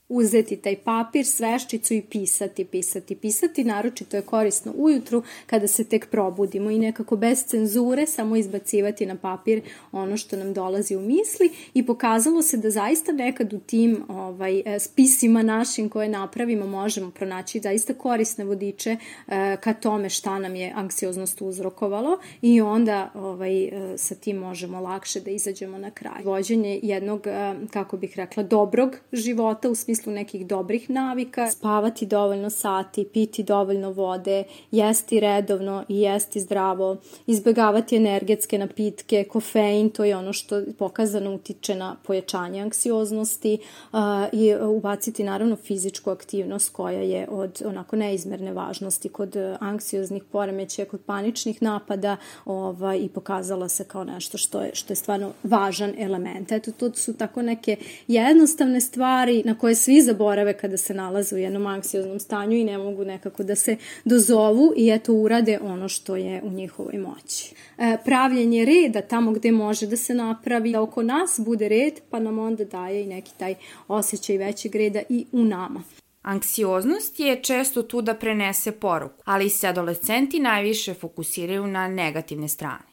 uzeti 0.08 0.56
taj 0.56 0.76
papir, 0.76 1.26
sveščicu 1.26 1.94
i 1.94 2.02
pisati, 2.02 2.64
pisati, 2.64 3.16
pisati. 3.16 3.64
Naročito 3.64 4.16
je 4.16 4.22
korisno 4.22 4.72
ujutru 4.76 5.22
kada 5.46 5.66
se 5.66 5.84
tek 5.84 6.10
probudimo 6.10 6.70
i 6.70 6.78
nekako 6.78 7.16
bez 7.16 7.44
cenzure 7.44 8.06
samo 8.06 8.36
izbacivati 8.36 9.06
na 9.06 9.16
papir 9.16 9.62
ono 9.92 10.16
što 10.16 10.36
nam 10.36 10.54
dolazi 10.54 10.96
u 10.96 11.00
misli 11.00 11.50
i 11.74 11.86
pokazalo 11.86 12.42
se 12.42 12.56
da 12.56 12.70
zaista 12.70 13.12
nekad 13.12 13.52
u 13.52 13.58
tim 13.58 14.04
ovaj, 14.08 14.62
e, 14.64 14.78
spisima 14.78 15.42
našim 15.42 15.88
koje 15.88 16.08
napravimo 16.08 16.66
možemo 16.66 17.10
pronaći 17.10 17.60
zaista 17.60 17.94
korisne 17.94 18.44
vodiče 18.44 18.96
eh, 19.28 19.56
ka 19.60 19.74
tome 19.74 20.08
šta 20.08 20.38
nam 20.38 20.56
je 20.56 20.72
anksioznost 20.74 21.40
uzrokovalo 21.40 22.18
i 22.42 22.60
onda 22.60 23.10
ovaj, 23.14 23.64
eh, 23.64 23.98
sa 23.98 24.14
tim 24.14 24.36
možemo 24.36 24.80
lakše 24.80 25.20
da 25.20 25.30
izađemo 25.30 25.78
na 25.78 25.90
kraj. 25.90 26.22
Vođenje 26.24 26.80
jednog, 26.82 27.26
kako 27.70 27.96
bih 27.96 28.12
rekla, 28.16 28.42
dobrog 28.42 28.96
života 29.12 29.70
u 29.70 29.74
smislu 29.74 29.95
smislu 29.96 30.12
nekih 30.12 30.46
dobrih 30.46 30.90
navika, 30.90 31.50
spavati 31.50 32.06
dovoljno 32.06 32.50
sati, 32.50 33.04
piti 33.04 33.42
dovoljno 33.42 33.90
vode, 33.90 34.44
jesti 34.70 35.20
redovno 35.20 35.84
i 35.88 36.00
jesti 36.00 36.40
zdravo, 36.40 36.96
izbegavati 37.26 37.96
energetske 37.96 38.58
napitke, 38.58 39.24
kofein, 39.24 39.90
to 39.90 40.04
je 40.04 40.16
ono 40.16 40.32
što 40.32 40.62
pokazano 40.78 41.34
utiče 41.34 41.74
na 41.74 41.96
pojačanje 42.02 42.60
anksioznosti 42.60 43.58
uh, 43.92 43.98
i 44.32 44.54
ubaciti 44.54 45.24
naravno 45.24 45.56
fizičku 45.56 46.10
aktivnost 46.10 46.72
koja 46.72 47.00
je 47.00 47.26
od 47.30 47.62
onako 47.64 47.96
neizmerne 47.96 48.52
važnosti 48.52 49.08
kod 49.08 49.36
anksioznih 49.60 50.22
poremećaja, 50.32 50.86
kod 50.86 51.00
paničnih 51.00 51.62
napada 51.62 52.16
ovaj, 52.44 52.98
i 52.98 53.08
pokazala 53.08 53.68
se 53.68 53.84
kao 53.84 54.04
nešto 54.04 54.38
što 54.38 54.60
je, 54.62 54.70
što 54.74 54.92
je 54.92 54.96
stvarno 54.96 55.32
važan 55.42 55.94
element. 55.98 56.52
Eto, 56.52 56.72
to 56.72 56.92
su 56.94 57.14
tako 57.14 57.42
neke 57.42 57.76
jednostavne 58.08 58.80
stvari 58.80 59.42
na 59.44 59.58
koje 59.58 59.74
svi 59.86 60.02
zaborave 60.02 60.52
kada 60.52 60.76
se 60.76 60.94
nalaze 60.94 61.34
u 61.34 61.38
jednom 61.38 61.66
anksioznom 61.66 62.20
stanju 62.20 62.56
i 62.56 62.64
ne 62.64 62.78
mogu 62.78 63.04
nekako 63.04 63.42
da 63.42 63.54
se 63.54 63.76
dozovu 64.04 64.72
i 64.76 64.90
eto 64.90 65.12
urade 65.12 65.58
ono 65.62 65.88
što 65.88 66.16
je 66.16 66.42
u 66.42 66.50
njihovoj 66.50 66.98
moći. 66.98 67.54
E, 67.78 67.96
pravljenje 68.04 68.64
reda 68.64 69.00
tamo 69.00 69.32
gde 69.32 69.52
može 69.52 69.86
da 69.86 69.96
se 69.96 70.14
napravi, 70.14 70.72
da 70.72 70.82
oko 70.82 71.02
nas 71.02 71.40
bude 71.44 71.68
red, 71.68 71.94
pa 72.10 72.18
nam 72.18 72.38
onda 72.38 72.64
daje 72.64 73.02
i 73.02 73.06
neki 73.06 73.30
taj 73.38 73.54
osjećaj 73.88 74.36
većeg 74.36 74.74
reda 74.74 75.00
i 75.08 75.26
u 75.32 75.44
nama. 75.44 75.82
Anksioznost 76.22 77.20
je 77.20 77.42
često 77.42 77.82
tu 77.82 78.02
da 78.02 78.14
prenese 78.14 78.72
poruku, 78.72 79.22
ali 79.24 79.50
se 79.50 79.68
adolescenti 79.68 80.40
najviše 80.40 80.94
fokusiraju 80.94 81.66
na 81.66 81.88
negativne 81.88 82.48
strane. 82.48 82.90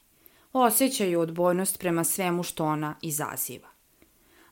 Osećaju 0.54 1.20
odbojnost 1.20 1.80
prema 1.80 2.04
svemu 2.04 2.44
što 2.44 2.66
ona 2.66 2.96
izaziva. 3.02 3.73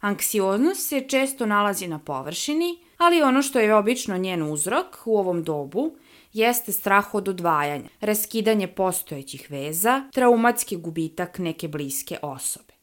Anksioznost 0.01 0.88
se 0.88 1.01
često 1.01 1.46
nalazi 1.46 1.88
na 1.88 2.00
površini, 2.00 2.77
ali 2.98 3.22
ono 3.22 3.41
što 3.41 3.60
je 3.60 3.75
obično 3.75 4.17
njen 4.17 4.51
uzrok 4.51 4.86
u 5.05 5.17
ovom 5.17 5.43
dobu 5.43 5.96
jeste 6.34 6.72
strah 6.72 7.15
od 7.15 7.27
odvajanja, 7.27 7.89
raskidanje 8.00 8.67
postojećih 8.67 9.48
veza, 9.51 10.03
traumatski 10.13 10.75
gubitak 10.75 11.38
neke 11.39 11.67
bliske 11.67 12.17
osobe. 12.22 12.74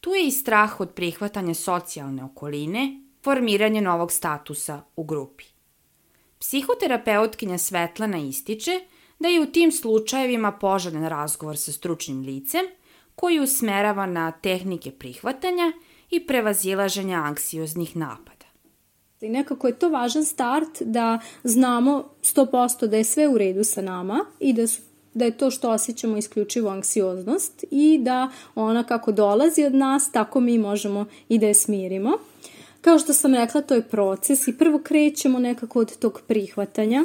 Tu 0.00 0.10
je 0.10 0.26
i 0.26 0.30
strah 0.30 0.80
od 0.80 0.90
prihvatanja 0.90 1.54
socijalne 1.54 2.24
okoline, 2.24 3.00
formiranje 3.22 3.80
novog 3.80 4.12
statusa 4.12 4.82
u 4.96 5.04
grupi. 5.04 5.44
Psihoterapeutkinja 6.38 7.58
Svetlana 7.58 8.18
ističe 8.18 8.80
da 9.18 9.28
je 9.28 9.40
u 9.40 9.46
tim 9.46 9.72
slučajevima 9.72 10.52
poželjen 10.52 11.08
razgovor 11.08 11.56
sa 11.56 11.72
stručnim 11.72 12.20
licem 12.20 12.64
koji 13.14 13.40
usmerava 13.40 14.06
na 14.06 14.32
tehnike 14.32 14.90
prihvatanja 14.90 15.72
i 16.10 16.26
prevazilaženja 16.26 17.16
anksioznih 17.16 17.96
napada. 17.96 18.46
I 19.20 19.28
nekako 19.28 19.66
je 19.66 19.78
to 19.78 19.88
važan 19.88 20.24
start 20.24 20.82
da 20.82 21.18
znamo 21.44 22.04
100% 22.22 22.86
da 22.86 22.96
je 22.96 23.04
sve 23.04 23.28
u 23.28 23.38
redu 23.38 23.64
sa 23.64 23.82
nama 23.82 24.24
i 24.40 24.52
da 24.52 24.66
su 24.66 24.82
da 25.14 25.24
je 25.24 25.36
to 25.36 25.50
što 25.50 25.70
osjećamo 25.70 26.16
isključivo 26.16 26.70
anksioznost 26.70 27.64
i 27.70 27.98
da 28.02 28.30
ona 28.54 28.84
kako 28.84 29.12
dolazi 29.12 29.64
od 29.64 29.74
nas, 29.74 30.12
tako 30.12 30.40
mi 30.40 30.58
možemo 30.58 31.06
i 31.28 31.38
da 31.38 31.46
je 31.46 31.54
smirimo. 31.54 32.18
Kao 32.80 32.98
što 32.98 33.12
sam 33.12 33.34
rekla, 33.34 33.60
to 33.60 33.74
je 33.74 33.88
proces 33.88 34.48
i 34.48 34.58
prvo 34.58 34.78
krećemo 34.78 35.38
nekako 35.38 35.80
od 35.80 35.96
tog 35.96 36.20
prihvatanja 36.26 37.04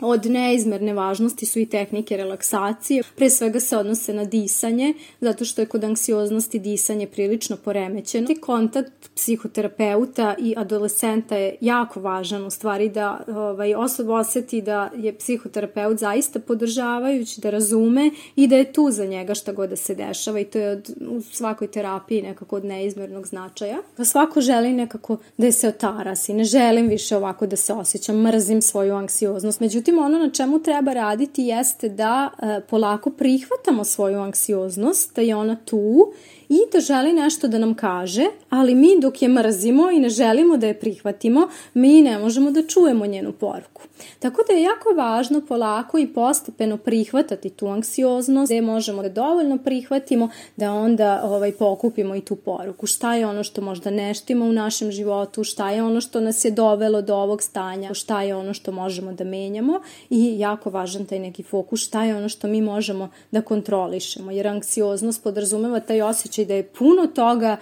Od 0.00 0.26
neizmerne 0.26 0.94
važnosti 0.94 1.46
su 1.46 1.58
i 1.58 1.66
tehnike 1.66 2.16
relaksacije. 2.16 3.02
Pre 3.16 3.30
svega 3.30 3.60
se 3.60 3.76
odnose 3.76 4.14
na 4.14 4.24
disanje, 4.24 4.94
zato 5.20 5.44
što 5.44 5.62
je 5.62 5.66
kod 5.66 5.84
anksioznosti 5.84 6.58
disanje 6.58 7.06
prilično 7.06 7.56
poremećeno. 7.56 8.26
I 8.30 8.34
kontakt 8.34 8.92
psihoterapeuta 9.14 10.34
i 10.38 10.54
adolescenta 10.56 11.36
je 11.36 11.56
jako 11.60 12.00
važan 12.00 12.44
u 12.46 12.50
stvari 12.50 12.88
da 12.88 13.24
ovaj, 13.28 13.74
osoba 13.74 14.14
oseti 14.14 14.62
da 14.62 14.90
je 14.96 15.18
psihoterapeut 15.18 15.98
zaista 15.98 16.38
podržavajući, 16.38 17.40
da 17.40 17.50
razume 17.50 18.10
i 18.36 18.46
da 18.46 18.56
je 18.56 18.72
tu 18.72 18.90
za 18.90 19.04
njega 19.04 19.34
šta 19.34 19.52
god 19.52 19.70
da 19.70 19.76
se 19.76 19.94
dešava 19.94 20.40
i 20.40 20.44
to 20.44 20.58
je 20.58 20.70
od, 20.70 20.90
u 21.08 21.20
svakoj 21.20 21.66
terapiji 21.66 22.22
nekako 22.22 22.56
od 22.56 22.64
neizmernog 22.64 23.26
značaja. 23.26 23.78
Da 23.96 24.04
svako 24.04 24.40
želi 24.40 24.72
nekako 24.72 25.16
da 25.36 25.46
je 25.46 25.52
se 25.52 25.68
otarasi, 25.68 26.34
ne 26.34 26.44
želim 26.44 26.88
više 26.88 27.16
ovako 27.16 27.46
da 27.46 27.56
se 27.56 27.72
osjećam, 27.72 28.22
mrzim 28.22 28.62
svoju 28.62 28.94
anksioznost. 28.94 29.60
Međutim, 29.60 29.83
Međutim, 29.84 30.04
ono 30.04 30.18
na 30.18 30.30
čemu 30.30 30.62
treba 30.62 30.92
raditi 30.92 31.42
jeste 31.42 31.88
da 31.88 32.30
e, 32.38 32.60
polako 32.60 33.10
prihvatamo 33.10 33.84
svoju 33.84 34.20
anksioznost, 34.20 35.16
da 35.16 35.22
je 35.22 35.36
ona 35.36 35.56
tu 35.64 36.12
i 36.48 36.58
da 36.72 36.80
želi 36.80 37.12
nešto 37.12 37.48
da 37.48 37.58
nam 37.58 37.74
kaže, 37.74 38.26
ali 38.50 38.74
mi 38.74 39.00
dok 39.00 39.22
je 39.22 39.28
mrzimo 39.28 39.90
i 39.90 40.00
ne 40.00 40.08
želimo 40.08 40.56
da 40.56 40.66
je 40.66 40.80
prihvatimo, 40.80 41.48
mi 41.74 42.02
ne 42.02 42.18
možemo 42.18 42.50
da 42.50 42.66
čujemo 42.66 43.06
njenu 43.06 43.32
poruku. 43.32 43.82
Tako 44.18 44.42
da 44.48 44.52
je 44.52 44.62
jako 44.62 44.88
važno 44.96 45.40
polako 45.40 45.98
i 45.98 46.06
postepeno 46.06 46.76
prihvatati 46.76 47.50
tu 47.50 47.66
anksioznost, 47.66 48.52
gde 48.52 48.60
možemo 48.60 49.02
da 49.02 49.08
dovoljno 49.08 49.58
prihvatimo 49.58 50.28
da 50.56 50.72
onda 50.72 51.20
ovaj, 51.24 51.52
pokupimo 51.52 52.16
i 52.16 52.20
tu 52.20 52.36
poruku. 52.36 52.86
Šta 52.86 53.14
je 53.14 53.26
ono 53.26 53.44
što 53.44 53.60
možda 53.60 53.90
neštimo 53.90 54.44
u 54.44 54.52
našem 54.52 54.92
životu, 54.92 55.44
šta 55.44 55.70
je 55.70 55.82
ono 55.82 56.00
što 56.00 56.20
nas 56.20 56.44
je 56.44 56.50
dovelo 56.50 57.02
do 57.02 57.16
ovog 57.16 57.42
stanja, 57.42 57.94
šta 57.94 58.22
je 58.22 58.36
ono 58.36 58.54
što 58.54 58.72
možemo 58.72 59.12
da 59.12 59.24
menjamo 59.24 59.80
i 60.10 60.38
jako 60.38 60.70
važan 60.70 61.06
taj 61.06 61.18
neki 61.18 61.42
fokus, 61.42 61.80
šta 61.80 62.04
je 62.04 62.16
ono 62.16 62.28
što 62.28 62.48
mi 62.48 62.60
možemo 62.60 63.08
da 63.30 63.42
kontrolišemo, 63.42 64.30
jer 64.30 64.48
anksioznost 64.48 65.22
podrazumeva 65.22 65.80
taj 65.80 66.02
osjećaj 66.02 66.43
Da 66.44 66.54
je 66.54 66.72
puno 66.72 67.06
toga 67.06 67.56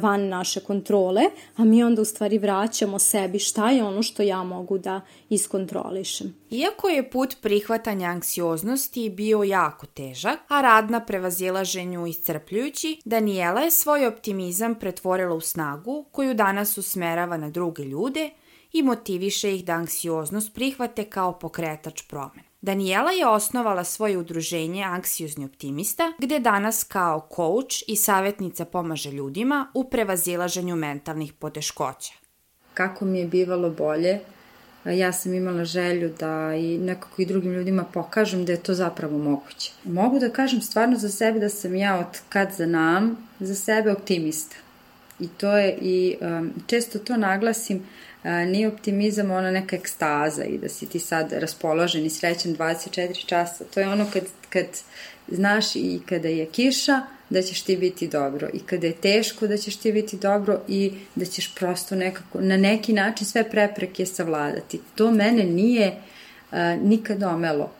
van 0.00 0.28
naše 0.28 0.60
kontrole, 0.60 1.22
a 1.56 1.64
mi 1.64 1.84
onda 1.84 2.02
u 2.02 2.04
stvari 2.04 2.38
vraćamo 2.38 2.98
sebi 2.98 3.38
šta 3.38 3.70
je 3.70 3.84
ono 3.84 4.02
što 4.02 4.22
ja 4.22 4.42
mogu 4.42 4.78
da 4.78 5.00
iskontrolišem. 5.28 6.34
Iako 6.50 6.88
je 6.88 7.10
put 7.10 7.36
prihvatanja 7.42 8.08
anksioznosti 8.08 9.10
bio 9.10 9.42
jako 9.42 9.86
težak, 9.86 10.38
a 10.48 10.60
rad 10.60 10.90
na 10.90 11.00
prevazilaženju 11.00 12.06
iscrpljujući, 12.06 13.00
Daniela 13.04 13.60
je 13.60 13.70
svoj 13.70 14.06
optimizam 14.06 14.74
pretvorila 14.74 15.34
u 15.34 15.40
snagu 15.40 16.04
koju 16.10 16.34
danas 16.34 16.78
usmerava 16.78 17.36
na 17.36 17.50
druge 17.50 17.82
ljude 17.82 18.30
i 18.72 18.82
motiviše 18.82 19.54
ih 19.54 19.64
da 19.64 19.72
anksioznost 19.72 20.54
prihvate 20.54 21.04
kao 21.04 21.38
pokretač 21.38 22.02
promena. 22.02 22.53
Daniela 22.64 23.10
je 23.10 23.26
osnovala 23.26 23.84
svoje 23.84 24.18
udruženje 24.18 24.82
Anksiozni 24.82 25.44
optimista, 25.44 26.12
gde 26.18 26.38
danas 26.38 26.84
kao 26.84 27.28
coach 27.36 27.82
i 27.88 27.96
savjetnica 27.96 28.64
pomaže 28.64 29.10
ljudima 29.10 29.68
u 29.74 29.84
prevazilaženju 29.84 30.76
mentalnih 30.76 31.32
poteškoća. 31.32 32.12
Kako 32.74 33.04
mi 33.04 33.18
je 33.18 33.26
bivalo 33.26 33.70
bolje, 33.70 34.20
ja 34.84 35.12
sam 35.12 35.34
imala 35.34 35.64
želju 35.64 36.12
da 36.20 36.54
i 36.54 36.78
nekako 36.78 37.22
i 37.22 37.26
drugim 37.26 37.52
ljudima 37.52 37.84
pokažem 37.84 38.44
da 38.44 38.52
je 38.52 38.62
to 38.62 38.74
zapravo 38.74 39.18
moguće. 39.18 39.72
Mogu 39.84 40.18
da 40.18 40.30
kažem 40.30 40.60
stvarno 40.60 40.96
za 40.96 41.08
sebe 41.08 41.38
da 41.38 41.48
sam 41.48 41.74
ja 41.74 41.98
od 41.98 42.20
kad 42.28 42.52
za 42.52 42.66
nam, 42.66 43.28
za 43.40 43.54
sebe 43.54 43.92
optimista. 43.92 44.56
I 45.20 45.28
to 45.28 45.56
je 45.56 45.78
i 45.80 46.16
um, 46.20 46.52
često 46.66 46.98
to 46.98 47.16
naglasim, 47.16 47.86
nije 48.24 48.68
optimizam 48.68 49.30
ona 49.30 49.50
neka 49.50 49.76
ekstaza 49.76 50.44
i 50.44 50.58
da 50.58 50.68
si 50.68 50.86
ti 50.86 50.98
sad 50.98 51.32
raspoložen 51.32 52.06
i 52.06 52.10
srećan 52.10 52.56
24 52.56 53.26
časa. 53.26 53.64
To 53.74 53.80
je 53.80 53.88
ono 53.88 54.06
kad, 54.12 54.22
kad 54.48 54.66
znaš 55.28 55.76
i 55.76 56.00
kada 56.08 56.28
je 56.28 56.46
kiša, 56.46 57.00
da 57.30 57.42
ćeš 57.42 57.62
ti 57.62 57.76
biti 57.76 58.08
dobro 58.08 58.48
i 58.54 58.58
kada 58.58 58.86
je 58.86 58.92
teško 58.92 59.46
da 59.46 59.56
ćeš 59.56 59.76
ti 59.76 59.92
biti 59.92 60.16
dobro 60.16 60.60
i 60.68 60.92
da 61.14 61.24
ćeš 61.24 61.54
prosto 61.54 61.94
nekako 61.94 62.40
na 62.40 62.56
neki 62.56 62.92
način 62.92 63.26
sve 63.26 63.50
prepreke 63.50 64.06
savladati. 64.06 64.80
To 64.94 65.10
mene 65.10 65.44
nije 65.44 65.88
uh, 65.88 66.58
nikad 66.82 67.22
omelo. 67.22 67.72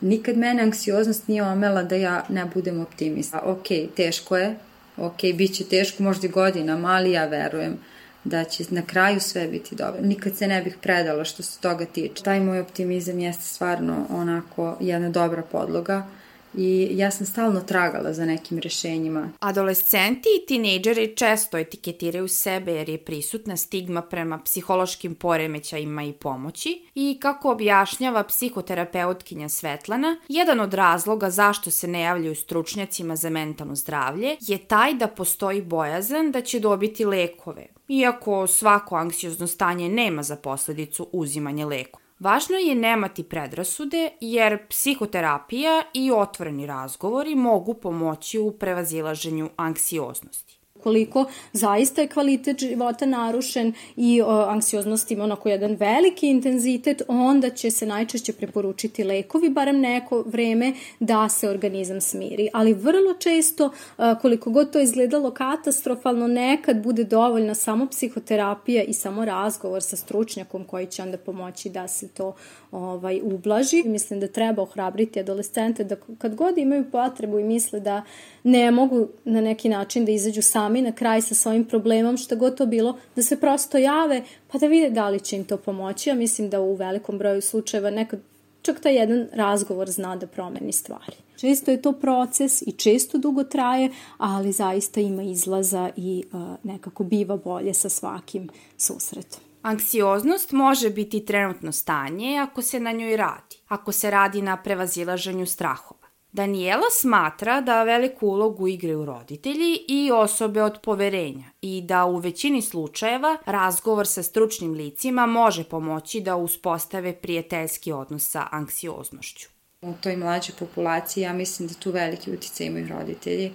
Nikad 0.00 0.36
mene 0.36 0.62
anksioznost 0.62 1.28
nije 1.28 1.42
omela 1.42 1.82
da 1.82 1.96
ja 1.96 2.24
ne 2.28 2.44
budem 2.54 2.80
optimista. 2.80 3.40
Ok, 3.44 3.66
teško 3.96 4.36
je, 4.36 4.56
ok, 4.96 5.20
bit 5.34 5.54
će 5.54 5.64
teško 5.64 6.02
možda 6.02 6.28
godinama, 6.28 6.88
ali 6.88 7.12
ja 7.12 7.26
verujem 7.26 7.78
da 8.24 8.44
će 8.44 8.64
na 8.70 8.82
kraju 8.82 9.20
sve 9.20 9.48
biti 9.48 9.76
dobro. 9.76 10.02
Nikad 10.02 10.36
se 10.36 10.46
ne 10.48 10.62
bih 10.62 10.76
predala 10.82 11.24
što 11.24 11.42
se 11.42 11.60
toga 11.60 11.84
tiče. 11.84 12.22
Taj 12.22 12.40
moj 12.40 12.60
optimizam 12.60 13.18
jeste 13.18 13.42
stvarno 13.42 14.06
onako 14.10 14.76
jedna 14.80 15.10
dobra 15.10 15.42
podloga 15.42 16.06
i 16.54 16.88
ja 16.90 17.10
sam 17.10 17.26
stalno 17.26 17.60
tragala 17.60 18.12
za 18.12 18.24
nekim 18.24 18.58
rešenjima. 18.58 19.30
Adolescenti 19.40 20.28
i 20.42 20.46
tinejdžeri 20.46 21.16
često 21.16 21.58
etiketiraju 21.58 22.28
sebe 22.28 22.72
jer 22.72 22.88
je 22.88 22.98
prisutna 22.98 23.56
stigma 23.56 24.02
prema 24.02 24.38
psihološkim 24.38 25.14
poremećajima 25.14 26.02
i 26.02 26.12
pomoći 26.12 26.86
i 26.94 27.18
kako 27.20 27.50
objašnjava 27.50 28.24
psihoterapeutkinja 28.24 29.48
Svetlana, 29.48 30.16
jedan 30.28 30.60
od 30.60 30.74
razloga 30.74 31.30
zašto 31.30 31.70
se 31.70 31.88
ne 31.88 32.00
javljaju 32.00 32.34
stručnjacima 32.34 33.16
za 33.16 33.30
mentalno 33.30 33.74
zdravlje 33.74 34.36
je 34.40 34.58
taj 34.58 34.94
da 34.94 35.06
postoji 35.06 35.62
bojazan 35.62 36.32
da 36.32 36.40
će 36.40 36.60
dobiti 36.60 37.04
lekove, 37.04 37.66
iako 37.88 38.46
svako 38.46 38.96
anksiozno 38.96 39.46
stanje 39.46 39.88
nema 39.88 40.22
za 40.22 40.36
posledicu 40.36 41.08
uzimanje 41.12 41.64
lekova. 41.64 42.01
Važno 42.22 42.56
je 42.56 42.74
nemati 42.74 43.22
predrasude 43.24 44.10
jer 44.20 44.58
psihoterapija 44.68 45.82
i 45.94 46.12
otvoreni 46.12 46.66
razgovori 46.66 47.34
mogu 47.34 47.74
pomoći 47.74 48.38
u 48.38 48.52
prevazilaženju 48.58 49.50
anksioznosti 49.56 50.61
koliko 50.82 51.24
zaista 51.52 52.00
je 52.00 52.08
kvalitet 52.08 52.58
života 52.58 53.06
narušen 53.06 53.72
i 53.96 54.22
o, 54.22 54.26
anksioznost 54.28 55.10
ima 55.10 55.24
onako 55.24 55.48
jedan 55.48 55.74
veliki 55.74 56.28
intenzitet, 56.30 57.02
onda 57.08 57.50
će 57.50 57.70
se 57.70 57.86
najčešće 57.86 58.32
preporučiti 58.32 59.04
lekovi, 59.04 59.50
barem 59.50 59.80
neko 59.80 60.22
vreme, 60.26 60.72
da 61.00 61.28
se 61.28 61.48
organizam 61.48 62.00
smiri. 62.00 62.48
Ali 62.52 62.72
vrlo 62.72 63.14
često, 63.18 63.70
a, 63.96 64.18
koliko 64.18 64.50
god 64.50 64.72
to 64.72 64.80
izgledalo 64.80 65.30
katastrofalno, 65.30 66.26
nekad 66.26 66.82
bude 66.82 67.04
dovoljna 67.04 67.54
samo 67.54 67.86
psihoterapija 67.86 68.82
i 68.82 68.92
samo 68.92 69.24
razgovor 69.24 69.82
sa 69.82 69.96
stručnjakom 69.96 70.64
koji 70.64 70.86
će 70.86 71.02
onda 71.02 71.18
pomoći 71.18 71.68
da 71.68 71.88
se 71.88 72.08
to 72.08 72.34
ovaj, 72.70 73.20
ublaži. 73.22 73.82
Mislim 73.86 74.20
da 74.20 74.28
treba 74.28 74.62
ohrabriti 74.62 75.20
adolescente 75.20 75.84
da 75.84 75.96
kad 76.18 76.34
god 76.34 76.58
imaju 76.58 76.90
potrebu 76.90 77.38
i 77.38 77.44
misle 77.44 77.80
da 77.80 78.02
ne 78.42 78.70
mogu 78.70 79.08
na 79.24 79.40
neki 79.40 79.68
način 79.68 80.04
da 80.04 80.12
izađu 80.12 80.42
sami 80.42 80.71
na 80.80 80.92
kraj 80.92 81.22
sa 81.22 81.34
svojim 81.34 81.64
problemom, 81.64 82.16
šta 82.16 82.34
god 82.34 82.56
to 82.56 82.66
bilo, 82.66 82.98
da 83.16 83.22
se 83.22 83.40
prosto 83.40 83.78
jave 83.78 84.22
pa 84.52 84.58
da 84.58 84.66
vide 84.66 84.90
da 84.90 85.08
li 85.08 85.20
će 85.20 85.36
im 85.36 85.44
to 85.44 85.56
pomoći. 85.56 86.08
Ja 86.08 86.14
mislim 86.14 86.50
da 86.50 86.60
u 86.60 86.74
velikom 86.74 87.18
broju 87.18 87.42
slučajeva 87.42 87.90
nekad 87.90 88.20
čak 88.62 88.80
taj 88.80 88.94
jedan 88.94 89.28
razgovor 89.32 89.90
zna 89.90 90.16
da 90.16 90.26
promeni 90.26 90.72
stvari. 90.72 91.16
Često 91.36 91.70
je 91.70 91.82
to 91.82 91.92
proces 91.92 92.62
i 92.62 92.72
često 92.72 93.18
dugo 93.18 93.44
traje, 93.44 93.90
ali 94.18 94.52
zaista 94.52 95.00
ima 95.00 95.22
izlaza 95.22 95.90
i 95.96 96.24
uh, 96.32 96.40
nekako 96.62 97.04
biva 97.04 97.36
bolje 97.36 97.74
sa 97.74 97.88
svakim 97.88 98.48
susretom. 98.76 99.40
Anksioznost 99.62 100.52
može 100.52 100.90
biti 100.90 101.24
trenutno 101.24 101.72
stanje 101.72 102.38
ako 102.38 102.62
se 102.62 102.80
na 102.80 102.92
njoj 102.92 103.16
radi, 103.16 103.56
ako 103.68 103.92
se 103.92 104.10
radi 104.10 104.42
na 104.42 104.56
prevazilaženju 104.56 105.46
strahova. 105.46 106.01
Daniela 106.32 106.90
smatra 107.00 107.60
da 107.60 107.82
veliku 107.82 108.26
ulogu 108.26 108.68
igraju 108.68 109.04
roditelji 109.04 109.78
i 109.88 110.10
osobe 110.12 110.62
od 110.62 110.78
poverenja 110.82 111.44
i 111.62 111.82
da 111.84 112.04
u 112.04 112.16
većini 112.16 112.62
slučajeva 112.62 113.36
razgovor 113.46 114.06
sa 114.06 114.22
stručnim 114.22 114.72
licima 114.72 115.26
može 115.26 115.64
pomoći 115.64 116.20
da 116.20 116.36
uspostave 116.36 117.12
prijateljski 117.12 117.92
odnos 117.92 118.30
sa 118.30 118.46
anksioznošću. 118.50 119.48
U 119.82 119.92
toj 120.00 120.16
mlađoj 120.16 120.54
populaciji 120.58 121.22
ja 121.22 121.32
mislim 121.32 121.68
da 121.68 121.74
tu 121.74 121.90
veliki 121.90 122.30
uticaj 122.30 122.66
imaju 122.66 122.88
roditelji 122.88 123.52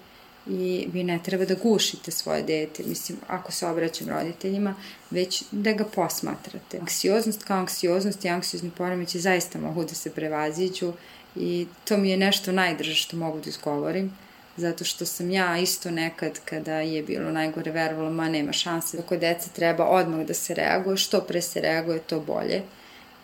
i 0.49 0.87
vi 0.93 1.03
ne 1.03 1.19
treba 1.23 1.45
da 1.45 1.55
gušite 1.55 2.11
svoje 2.11 2.43
dete, 2.43 2.83
mislim, 2.83 3.17
ako 3.27 3.51
se 3.51 3.67
obraćam 3.67 4.09
roditeljima, 4.09 4.75
već 5.11 5.43
da 5.51 5.71
ga 5.71 5.85
posmatrate. 5.95 6.77
Anksioznost 6.79 7.43
kao 7.43 7.57
anksioznost 7.57 8.25
i 8.25 8.29
anksiozni 8.29 8.71
poremeći 8.77 9.19
zaista 9.19 9.59
mogu 9.59 9.83
da 9.83 9.95
se 9.95 10.11
prevaziđu 10.11 10.93
i 11.39 11.67
to 11.85 11.97
mi 11.97 12.09
je 12.09 12.17
nešto 12.17 12.51
najdrže 12.51 12.95
što 12.95 13.17
mogu 13.17 13.39
da 13.39 13.49
izgovorim, 13.49 14.17
zato 14.57 14.85
što 14.85 15.05
sam 15.05 15.31
ja 15.31 15.57
isto 15.57 15.91
nekad 15.91 16.39
kada 16.45 16.79
je 16.79 17.03
bilo 17.03 17.31
najgore 17.31 17.71
verovala, 17.71 18.09
ma 18.09 18.29
nema 18.29 18.53
šanse, 18.53 18.99
ako 18.99 19.17
deca 19.17 19.49
treba 19.49 19.85
odmah 19.85 20.25
da 20.25 20.33
se 20.33 20.53
reaguje, 20.53 20.97
što 20.97 21.21
pre 21.21 21.41
se 21.41 21.61
reaguje, 21.61 21.99
to 21.99 22.19
bolje 22.19 22.61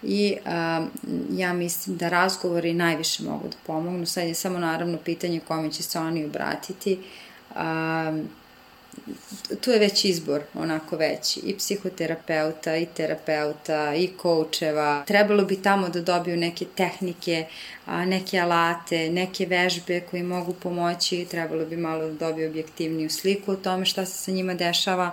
i 0.04 0.36
a, 0.46 0.86
ja 1.32 1.54
mislim 1.54 1.98
da 1.98 2.10
razgovori 2.10 2.74
najviše 2.74 3.24
mogu 3.24 3.48
da 3.48 3.56
pomognu. 3.66 4.06
Sad 4.06 4.24
je 4.28 4.34
samo 4.34 4.60
naravno 4.60 4.98
pitanje 4.98 5.40
kome 5.48 5.72
će 5.72 5.84
se 5.84 6.00
oni 6.00 6.26
obratiti. 6.26 7.00
A, 7.56 8.18
tu 9.62 9.72
je 9.72 9.80
već 9.80 10.06
izbor 10.06 10.42
onako 10.54 10.96
veći 10.96 11.40
i 11.40 11.58
psihoterapeuta 11.58 12.76
i 12.76 12.86
terapeuta 12.86 13.96
i 13.96 14.08
koučeva. 14.08 15.04
Trebalo 15.08 15.46
bi 15.46 15.62
tamo 15.62 15.90
da 15.90 16.02
dobiju 16.02 16.38
neke 16.38 16.66
tehnike, 16.66 17.46
neke 17.88 18.40
alate, 18.40 19.10
neke 19.10 19.46
vežbe 19.46 20.02
koji 20.02 20.24
mogu 20.24 20.54
pomoći. 20.54 21.28
Trebalo 21.32 21.66
bi 21.66 21.78
malo 21.78 22.08
da 22.08 22.30
dobiju 22.30 22.50
objektivniju 22.50 23.10
sliku 23.10 23.52
o 23.52 23.56
tome 23.56 23.86
šta 23.86 24.06
se 24.06 24.18
sa 24.18 24.32
njima 24.32 24.54
dešava, 24.54 25.12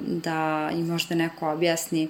da 0.00 0.70
im 0.72 0.86
možda 0.86 1.14
neko 1.14 1.50
objasni 1.52 2.08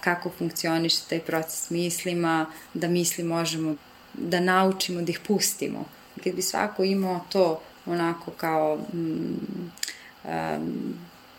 kako 0.00 0.30
funkcioniše 0.30 0.98
taj 1.08 1.20
proces 1.20 1.70
mislima, 1.70 2.46
da 2.74 2.88
misli 2.88 3.24
možemo 3.24 3.74
da 4.14 4.40
naučimo 4.40 5.02
da 5.02 5.10
ih 5.10 5.20
pustimo. 5.26 5.84
Kad 6.24 6.34
bi 6.34 6.42
svako 6.42 6.84
imao 6.84 7.20
to 7.28 7.60
onako 7.86 8.30
kao 8.30 8.76
mm, 8.76 9.70
um, 10.24 10.94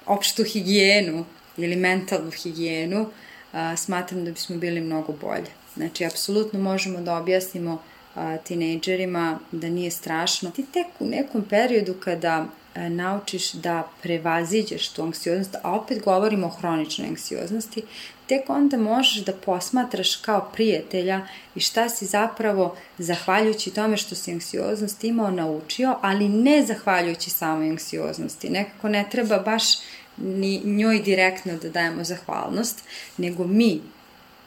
opštu 0.06 0.44
higijenu 0.44 1.26
ili 1.58 1.76
mentalnu 1.76 2.32
higijenu, 2.32 3.02
uh, 3.02 3.60
smatram 3.78 4.26
da 4.26 4.32
bismo 4.32 4.58
bili 4.58 4.82
mnogo 4.82 5.13
bolje. 5.13 5.52
Znači, 5.76 6.06
apsolutno 6.06 6.60
možemo 6.60 7.02
da 7.02 7.18
objasnimo 7.18 7.82
a, 8.20 8.38
tinejdžerima 8.38 9.40
da 9.52 9.70
nije 9.70 9.92
strašno. 9.92 10.52
Ti 10.52 10.66
tek 10.74 10.88
u 11.00 11.06
nekom 11.06 11.42
periodu 11.50 11.94
kada 11.94 12.46
a, 12.76 12.90
naučiš 12.90 13.52
da 13.52 13.88
prevaziđeš 14.04 14.90
tu 14.90 15.04
anksioznost, 15.04 15.56
a 15.64 15.72
opet 15.72 16.04
govorimo 16.04 16.48
o 16.48 16.50
hroničnoj 16.50 17.08
anksioznosti, 17.08 17.84
tek 18.28 18.50
onda 18.50 18.78
možeš 18.78 19.26
da 19.26 19.34
posmatraš 19.34 20.16
kao 20.16 20.50
prijatelja 20.54 21.28
i 21.56 21.60
šta 21.60 21.90
si 21.90 22.06
zapravo, 22.06 22.76
zahvaljujući 22.98 23.74
tome 23.74 23.98
što 23.98 24.16
si 24.16 24.34
anksioznost 24.34 25.04
imao, 25.04 25.32
naučio, 25.32 25.96
ali 26.02 26.30
ne 26.30 26.66
zahvaljujući 26.66 27.30
samoj 27.30 27.70
anksioznosti. 27.70 28.50
Nekako 28.50 28.90
ne 28.90 29.06
treba 29.12 29.40
baš 29.40 29.64
ni 30.18 30.62
njoj 30.66 31.00
direktno 31.00 31.54
da 31.62 31.70
dajemo 31.70 32.04
zahvalnost, 32.04 32.84
nego 33.18 33.48
mi 33.48 33.82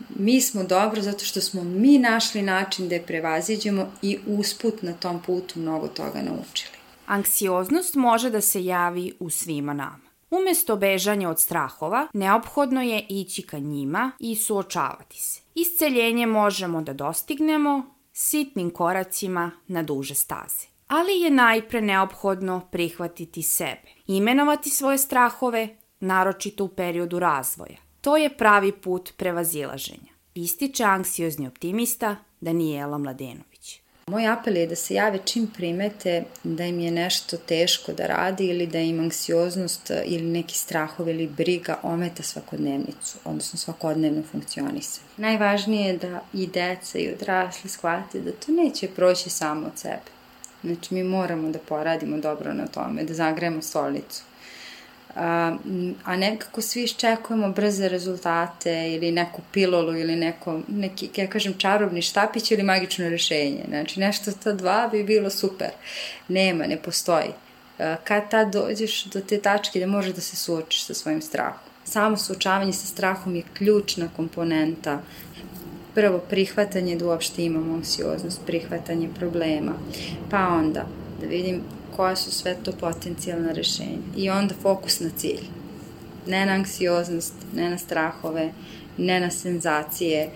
mi 0.09 0.41
smo 0.41 0.65
dobro 0.65 1.03
zato 1.03 1.25
što 1.25 1.41
smo 1.41 1.65
mi 1.65 1.99
našli 1.99 2.43
način 2.43 2.89
da 2.89 2.95
je 2.95 3.03
prevaziđemo 3.03 3.93
i 4.03 4.19
usput 4.27 4.83
na 4.83 4.93
tom 4.93 5.23
putu 5.23 5.61
mnogo 5.61 5.89
toga 5.89 6.23
naučili. 6.23 6.77
Anksioznost 7.07 7.95
može 7.95 8.31
da 8.31 8.41
se 8.41 8.65
javi 8.65 9.13
u 9.21 9.31
svima 9.31 9.73
nama. 9.73 10.13
Umesto 10.31 10.77
bežanja 10.77 11.31
od 11.31 11.41
strahova, 11.41 12.09
neophodno 12.13 12.83
je 12.83 13.07
ići 13.09 13.43
ka 13.43 13.59
njima 13.59 14.11
i 14.19 14.37
suočavati 14.37 15.21
se. 15.21 15.41
Isceljenje 15.55 16.27
možemo 16.27 16.83
da 16.83 16.93
dostignemo 16.93 17.95
sitnim 18.13 18.71
koracima 18.71 19.51
na 19.67 19.83
duže 19.83 20.15
staze. 20.15 20.67
Ali 20.89 21.21
je 21.21 21.31
najpre 21.31 21.81
neophodno 21.81 22.69
prihvatiti 22.73 23.43
sebe, 23.43 23.89
imenovati 24.07 24.71
svoje 24.71 24.99
strahove, 24.99 25.77
naročito 26.01 26.65
u 26.65 26.69
periodu 26.69 27.19
razvoja. 27.19 27.92
To 28.03 28.17
je 28.17 28.37
pravi 28.37 28.73
put 28.73 29.13
prevazilaženja. 29.17 30.13
Ističe 30.35 30.85
anksiozni 30.85 31.47
optimista 31.47 32.17
Danijela 32.41 32.99
Mladenović. 32.99 33.81
Moj 34.07 34.27
apel 34.27 34.57
je 34.57 34.67
da 34.67 34.77
se 34.77 34.95
jave 34.95 35.19
čim 35.25 35.47
primete 35.47 36.25
da 36.45 36.65
im 36.65 36.81
je 36.81 36.91
nešto 36.91 37.37
teško 37.37 37.93
da 37.93 38.07
radi 38.07 38.47
ili 38.47 38.67
da 38.67 38.79
im 38.79 39.01
anksioznost 39.01 39.91
ili 40.05 40.23
neki 40.23 40.59
strahov 40.59 41.09
ili 41.09 41.27
briga 41.27 41.79
ometa 41.83 42.23
svakodnevnicu, 42.23 43.19
odnosno 43.25 43.59
svakodnevno 43.59 44.23
funkcionisanje. 44.33 45.07
Najvažnije 45.17 45.87
je 45.87 45.97
da 45.97 46.21
i 46.33 46.47
deca 46.47 46.99
i 46.99 47.13
odrasli 47.13 47.71
shvate 47.71 48.21
da 48.21 48.33
to 48.33 48.53
neće 48.53 48.89
proći 48.89 49.31
samo 49.31 49.67
od 49.67 49.79
sebe. 49.79 50.11
Znači 50.65 50.95
mi 50.95 51.05
moramo 51.05 51.51
da 51.51 51.59
poradimo 51.59 52.19
dobro 52.19 52.55
na 52.55 52.67
tome, 52.67 53.05
da 53.05 53.15
zagrejemo 53.15 53.63
stolicu 53.63 54.23
a, 55.17 55.57
a 56.05 56.17
nekako 56.17 56.63
svi 56.63 56.83
iščekujemo 56.85 57.49
brze 57.49 57.89
rezultate 57.89 58.93
ili 58.95 59.13
neku 59.13 59.43
pilolu 59.53 59.97
ili 59.97 60.17
neko, 60.17 60.61
neki, 60.69 61.11
ja 61.17 61.27
kažem, 61.27 61.55
čarobni 61.59 62.03
štapić 62.03 62.51
ili 62.51 62.63
magično 62.63 63.09
rešenje. 63.09 63.65
Znači, 63.69 64.01
nešto 64.01 64.33
to 64.33 64.53
dva 64.53 64.89
bi 64.93 65.05
bilo 65.05 65.31
super. 65.31 65.71
Nema, 66.29 66.67
ne 66.67 66.77
postoji. 66.77 67.31
A, 67.79 67.97
kad 68.05 68.31
tad 68.31 68.53
dođeš 68.53 69.05
do 69.05 69.21
te 69.21 69.39
tačke 69.39 69.81
da 69.81 69.87
možeš 69.87 70.15
da 70.15 70.21
se 70.21 70.37
suočiš 70.37 70.85
sa 70.85 70.95
svojim 70.95 71.23
strahom. 71.23 71.61
Samo 71.85 72.17
suočavanje 72.17 72.73
sa 72.73 72.87
strahom 72.87 73.37
je 73.37 73.43
ključna 73.55 74.09
komponenta 74.17 75.01
prvo 75.95 76.19
prihvatanje 76.19 76.97
da 76.97 77.07
uopšte 77.07 77.45
imamo 77.45 77.75
anksioznost, 77.75 78.41
prihvatanje 78.47 79.09
problema, 79.19 79.73
pa 80.31 80.49
onda 80.49 80.87
da 81.21 81.27
vidim 81.27 81.61
koja 81.97 82.17
su 82.17 82.31
sve 82.31 82.57
to 82.65 82.73
potencijalna 82.73 83.53
rešenja. 83.53 83.99
I 84.17 84.31
onda 84.31 84.55
fokus 84.63 85.01
na 85.01 85.11
cilj. 85.17 85.45
Ne 86.27 86.47
na 86.47 86.53
anksioznost, 86.53 87.35
ne 87.55 87.71
na 87.71 87.79
strahove, 87.79 88.53
ne 88.99 89.21
na 89.21 89.31
senzacije, 89.31 90.31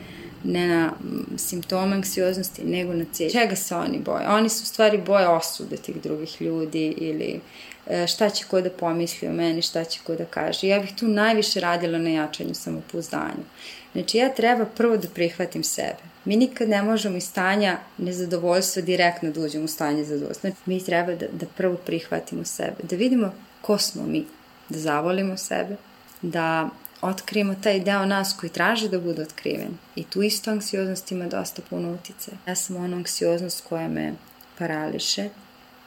ne 0.45 0.69
na 0.69 0.93
simptome 1.37 1.97
anksioznosti, 1.97 2.65
nego 2.65 2.95
na 2.95 3.05
cilj. 3.13 3.31
Čega 3.31 3.57
se 3.57 3.77
oni 3.77 3.99
boje? 3.99 4.29
Oni 4.29 4.49
su 4.49 4.63
u 4.63 4.67
stvari 4.67 4.99
boje 4.99 5.29
osude 5.29 5.77
tih 5.77 6.03
drugih 6.03 6.43
ljudi 6.43 6.95
ili 6.97 7.41
e, 7.87 8.07
šta 8.07 8.31
će 8.31 8.45
ko 8.45 8.61
da 8.61 8.71
pomisli 8.71 9.29
o 9.29 9.33
meni, 9.33 9.63
šta 9.63 9.85
će 9.85 10.01
ko 10.07 10.15
da 10.15 10.25
kaže. 10.25 10.69
Ja 10.69 10.81
bih 10.81 10.93
tu 10.99 11.09
najviše 11.09 11.61
radila 11.61 11.99
na 11.99 12.11
jačanju 12.11 12.55
samopouzdanja. 12.55 13.45
Znači 13.93 14.19
ja 14.19 14.35
treba 14.35 14.65
prvo 14.65 14.97
da 14.97 15.09
prihvatim 15.09 15.65
sebe. 15.65 16.16
Mi 16.27 16.37
nikad 16.37 16.69
ne 16.69 16.83
možemo 16.83 17.17
iz 17.17 17.25
stanja 17.25 17.79
nezadovoljstva 17.99 18.83
direktno 18.83 19.31
da 19.31 19.41
uđemo 19.41 19.65
u 19.65 19.69
stanje 19.69 20.05
zadovoljstva. 20.05 20.51
Znači, 20.51 20.63
mi 20.67 20.85
treba 20.85 21.15
da, 21.15 21.27
da 21.33 21.47
prvo 21.57 21.77
prihvatimo 21.77 22.45
sebe, 22.45 22.77
da 22.83 22.97
vidimo 22.97 23.33
ko 23.63 23.79
smo 23.79 24.03
mi, 24.03 24.25
da 24.69 24.79
zavolimo 24.79 25.37
sebe, 25.37 25.77
da 26.23 26.69
otkrijemo 27.03 27.55
taj 27.63 27.81
deo 27.81 28.07
nas 28.07 28.37
koji 28.41 28.51
traži 28.51 28.89
da 28.89 29.01
bude 29.01 29.23
otkriven. 29.23 29.79
I 29.97 30.05
tu 30.05 30.23
isto 30.23 30.51
anksioznost 30.51 31.13
ima 31.13 31.27
dosta 31.27 31.63
puno 31.71 31.95
utice. 31.95 32.31
Ja 32.47 32.55
sam 32.55 32.77
ono 32.77 32.97
anksioznost 32.97 33.65
koja 33.69 33.89
me 33.89 34.15
parališe, 34.59 35.29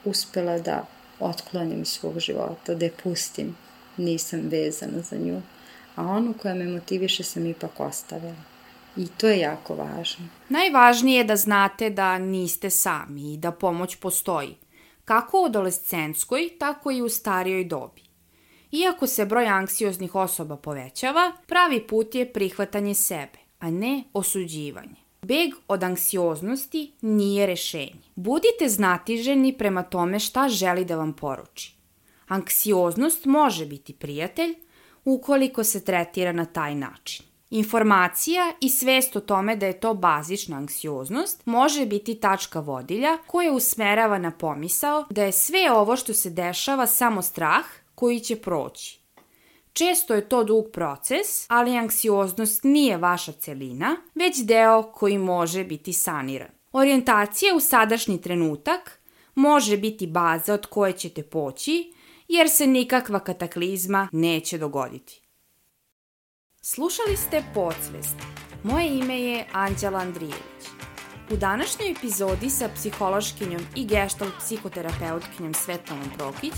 uspela 0.05 0.59
da 0.59 0.85
otklonim 1.19 1.81
iz 1.81 1.87
svog 1.87 2.19
života, 2.19 2.75
da 2.75 2.85
je 2.85 2.91
pustim, 3.03 3.55
nisam 3.97 4.39
vezana 4.49 5.01
za 5.01 5.17
nju 5.17 5.41
a 5.99 6.03
onu 6.03 6.33
koja 6.41 6.53
me 6.53 6.65
motiviše 6.65 7.23
sam 7.23 7.45
ipak 7.45 7.79
ostavila. 7.79 8.35
I 8.99 9.07
to 9.07 9.27
je 9.27 9.39
jako 9.39 9.75
važno. 9.75 10.25
Najvažnije 10.49 11.17
je 11.17 11.23
da 11.23 11.35
znate 11.35 11.89
da 11.89 12.17
niste 12.17 12.69
sami 12.69 13.33
i 13.33 13.37
da 13.37 13.51
pomoć 13.51 13.95
postoji, 13.95 14.55
kako 15.05 15.41
u 15.41 15.45
adolescenskoj, 15.45 16.49
tako 16.59 16.91
i 16.91 17.01
u 17.01 17.09
starijoj 17.09 17.63
dobi. 17.63 18.01
Iako 18.71 19.07
se 19.07 19.25
broj 19.25 19.47
anksioznih 19.47 20.15
osoba 20.15 20.57
povećava, 20.57 21.31
pravi 21.47 21.87
put 21.87 22.15
je 22.15 22.33
prihvatanje 22.33 22.93
sebe, 22.93 23.39
a 23.59 23.71
ne 23.71 24.03
osuđivanje. 24.13 24.99
Beg 25.21 25.53
od 25.67 25.83
anksioznosti 25.83 26.91
nije 27.01 27.45
rešenje. 27.45 28.03
Budite 28.15 28.67
znatiženi 28.67 29.57
prema 29.57 29.83
tome 29.83 30.19
šta 30.19 30.49
želi 30.49 30.85
da 30.85 30.95
vam 30.95 31.13
poruči. 31.13 31.75
Anksioznost 32.27 33.25
može 33.25 33.65
biti 33.65 33.93
prijatelj, 33.93 34.55
ukoliko 35.05 35.63
se 35.63 35.85
tretira 35.85 36.31
na 36.31 36.45
taj 36.45 36.75
način. 36.75 37.28
Informacija 37.49 38.53
i 38.61 38.69
svest 38.69 39.15
o 39.15 39.19
tome 39.19 39.55
da 39.55 39.65
je 39.65 39.79
to 39.79 39.93
bazična 39.93 40.57
anksioznost 40.57 41.45
može 41.45 41.85
biti 41.85 42.15
tačka 42.15 42.59
vodilja 42.59 43.17
koja 43.27 43.51
usmerava 43.51 44.17
na 44.17 44.31
pomisao 44.31 45.05
da 45.09 45.23
je 45.23 45.31
sve 45.31 45.71
ovo 45.71 45.95
što 45.95 46.13
se 46.13 46.29
dešava 46.29 46.87
samo 46.87 47.21
strah 47.21 47.65
koji 47.95 48.19
će 48.19 48.35
proći. 48.35 48.99
Često 49.73 50.15
je 50.15 50.29
to 50.29 50.43
dug 50.43 50.65
proces, 50.73 51.45
ali 51.47 51.77
anksioznost 51.77 52.63
nije 52.63 52.97
vaša 52.97 53.31
celina, 53.31 53.95
već 54.15 54.37
deo 54.37 54.83
koji 54.83 55.17
može 55.17 55.63
biti 55.63 55.93
saniran. 55.93 56.49
Orijentacija 56.71 57.55
u 57.55 57.59
sadašnji 57.59 58.21
trenutak 58.21 58.99
može 59.35 59.77
biti 59.77 60.07
baza 60.07 60.53
od 60.53 60.65
koje 60.65 60.93
ćete 60.93 61.23
poći 61.23 61.93
jer 62.27 62.49
se 62.49 62.67
nikakva 62.67 63.19
kataklizma 63.19 64.09
neće 64.11 64.57
dogoditi. 64.57 65.18
Slušali 66.73 67.17
ste 67.17 67.43
Podsvest. 67.53 68.15
Moje 68.63 68.97
ime 68.97 69.21
je 69.21 69.45
Anđela 69.53 69.99
Andrijević. 69.99 70.61
U 71.31 71.37
današnjoj 71.37 71.91
epizodi 71.91 72.49
sa 72.49 72.69
psihološkinjom 72.75 73.61
i 73.75 73.85
gestalt 73.85 74.33
psihoterapeutkinjom 74.39 75.53
Svetlana 75.53 76.03
Prokić 76.17 76.53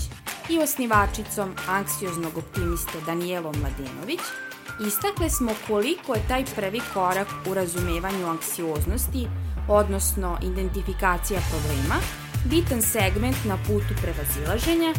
i 0.48 0.58
osnivačicom 0.58 1.54
anksioznog 1.68 2.38
optimiste 2.38 2.98
Danijelom 3.06 3.54
Mladenović 3.60 4.20
istakle 4.86 5.30
smo 5.30 5.52
koliko 5.66 6.14
je 6.14 6.28
taj 6.28 6.44
prvi 6.56 6.80
korak 6.94 7.28
u 7.50 7.54
razumevanju 7.54 8.26
anksioznosti, 8.26 9.28
odnosno 9.68 10.38
identifikacija 10.42 11.40
problema, 11.50 12.00
bitan 12.44 12.82
segment 12.82 13.36
na 13.44 13.58
putu 13.66 13.94
prevazilaženja 14.02 14.94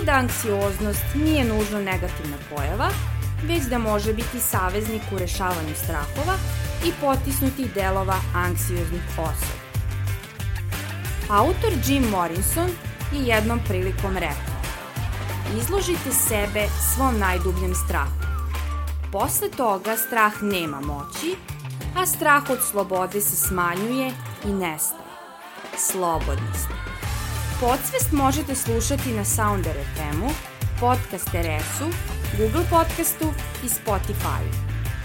i 0.00 0.04
da 0.04 0.12
anksioznost 0.12 1.04
nije 1.14 1.44
nužno 1.44 1.78
negativna 1.78 2.36
pojava, 2.50 2.90
već 3.42 3.62
da 3.62 3.78
može 3.78 4.12
biti 4.12 4.40
saveznik 4.40 5.02
u 5.12 5.18
rešavanju 5.18 5.74
strahova 5.84 6.36
i 6.84 6.92
potisnuti 7.00 7.70
delova 7.74 8.16
anksioznih 8.34 9.02
osoba. 9.18 9.58
Autor 11.30 11.72
Jim 11.86 12.04
Morrison 12.10 12.70
je 13.12 13.26
jednom 13.26 13.60
prilikom 13.68 14.16
rekao 14.16 14.58
Izložite 15.56 16.10
sebe 16.12 16.66
svom 16.94 17.18
najdubljem 17.18 17.74
strahu. 17.74 18.18
Posle 19.12 19.50
toga 19.50 19.96
strah 19.96 20.42
nema 20.42 20.80
moći, 20.80 21.36
a 21.96 22.06
strah 22.06 22.50
od 22.50 22.58
slobode 22.70 23.20
se 23.20 23.36
smanjuje 23.36 24.12
i 24.44 24.48
nestaje. 24.48 25.08
Slobodni 25.76 26.54
ste. 26.54 26.74
Podsvest 27.60 28.12
možete 28.12 28.54
slušati 28.54 29.12
na 29.12 29.24
Sounder 29.24 29.76
FM-u, 29.94 30.28
Podcast 30.80 31.28
RS-u, 31.34 31.88
Google 32.38 32.64
Podcastu 32.70 33.32
i 33.64 33.68
Spotify-u. 33.68 34.52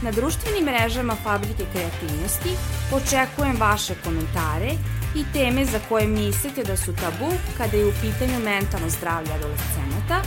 Na 0.01 0.11
društvenim 0.11 0.65
mrežama 0.65 1.15
Fabrike 1.23 1.65
kreativnosti 1.73 2.49
očekujem 2.93 3.57
vaše 3.59 3.93
komentare 4.03 4.71
i 5.15 5.23
teme 5.33 5.65
za 5.65 5.79
koje 5.89 6.07
mislite 6.07 6.63
da 6.63 6.77
su 6.77 6.93
tabu 6.95 7.31
kada 7.57 7.77
je 7.77 7.85
u 7.85 7.91
pitanju 7.91 8.39
mentalno 8.45 8.89
zdravlje 8.89 9.31
adolescenata, 9.33 10.21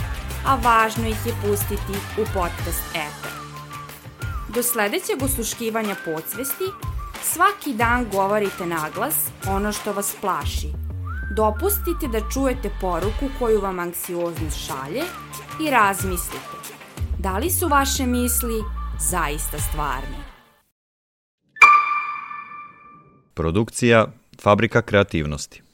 a 0.45 0.55
važno 0.55 1.07
ih 1.07 1.25
je 1.25 1.33
pustiti 1.41 1.93
u 2.17 2.23
podcast 2.33 2.83
eter. 2.89 3.31
Do 4.49 4.63
sledećeg 4.63 5.23
osluškivanja 5.23 5.95
podsvesti, 6.05 6.67
svaki 7.23 7.73
dan 7.73 8.05
govorite 8.11 8.65
naglas 8.65 9.15
ono 9.47 9.71
što 9.71 9.93
vas 9.93 10.15
plaši– 10.21 10.67
Dopustite 11.37 12.07
da 12.07 12.29
čujete 12.29 12.69
poruku 12.81 13.25
koju 13.39 13.61
vam 13.61 13.79
anksioznost 13.79 14.65
šalje 14.65 15.03
i 15.67 15.69
razmislite 15.69 16.57
da 17.19 17.37
li 17.37 17.49
su 17.49 17.67
vaše 17.67 18.05
misli 18.05 18.63
zaista 18.99 19.57
stvarne. 19.59 20.17
Produkcija 23.33 24.07
Fabrika 24.41 24.81
kreativnosti 24.81 25.66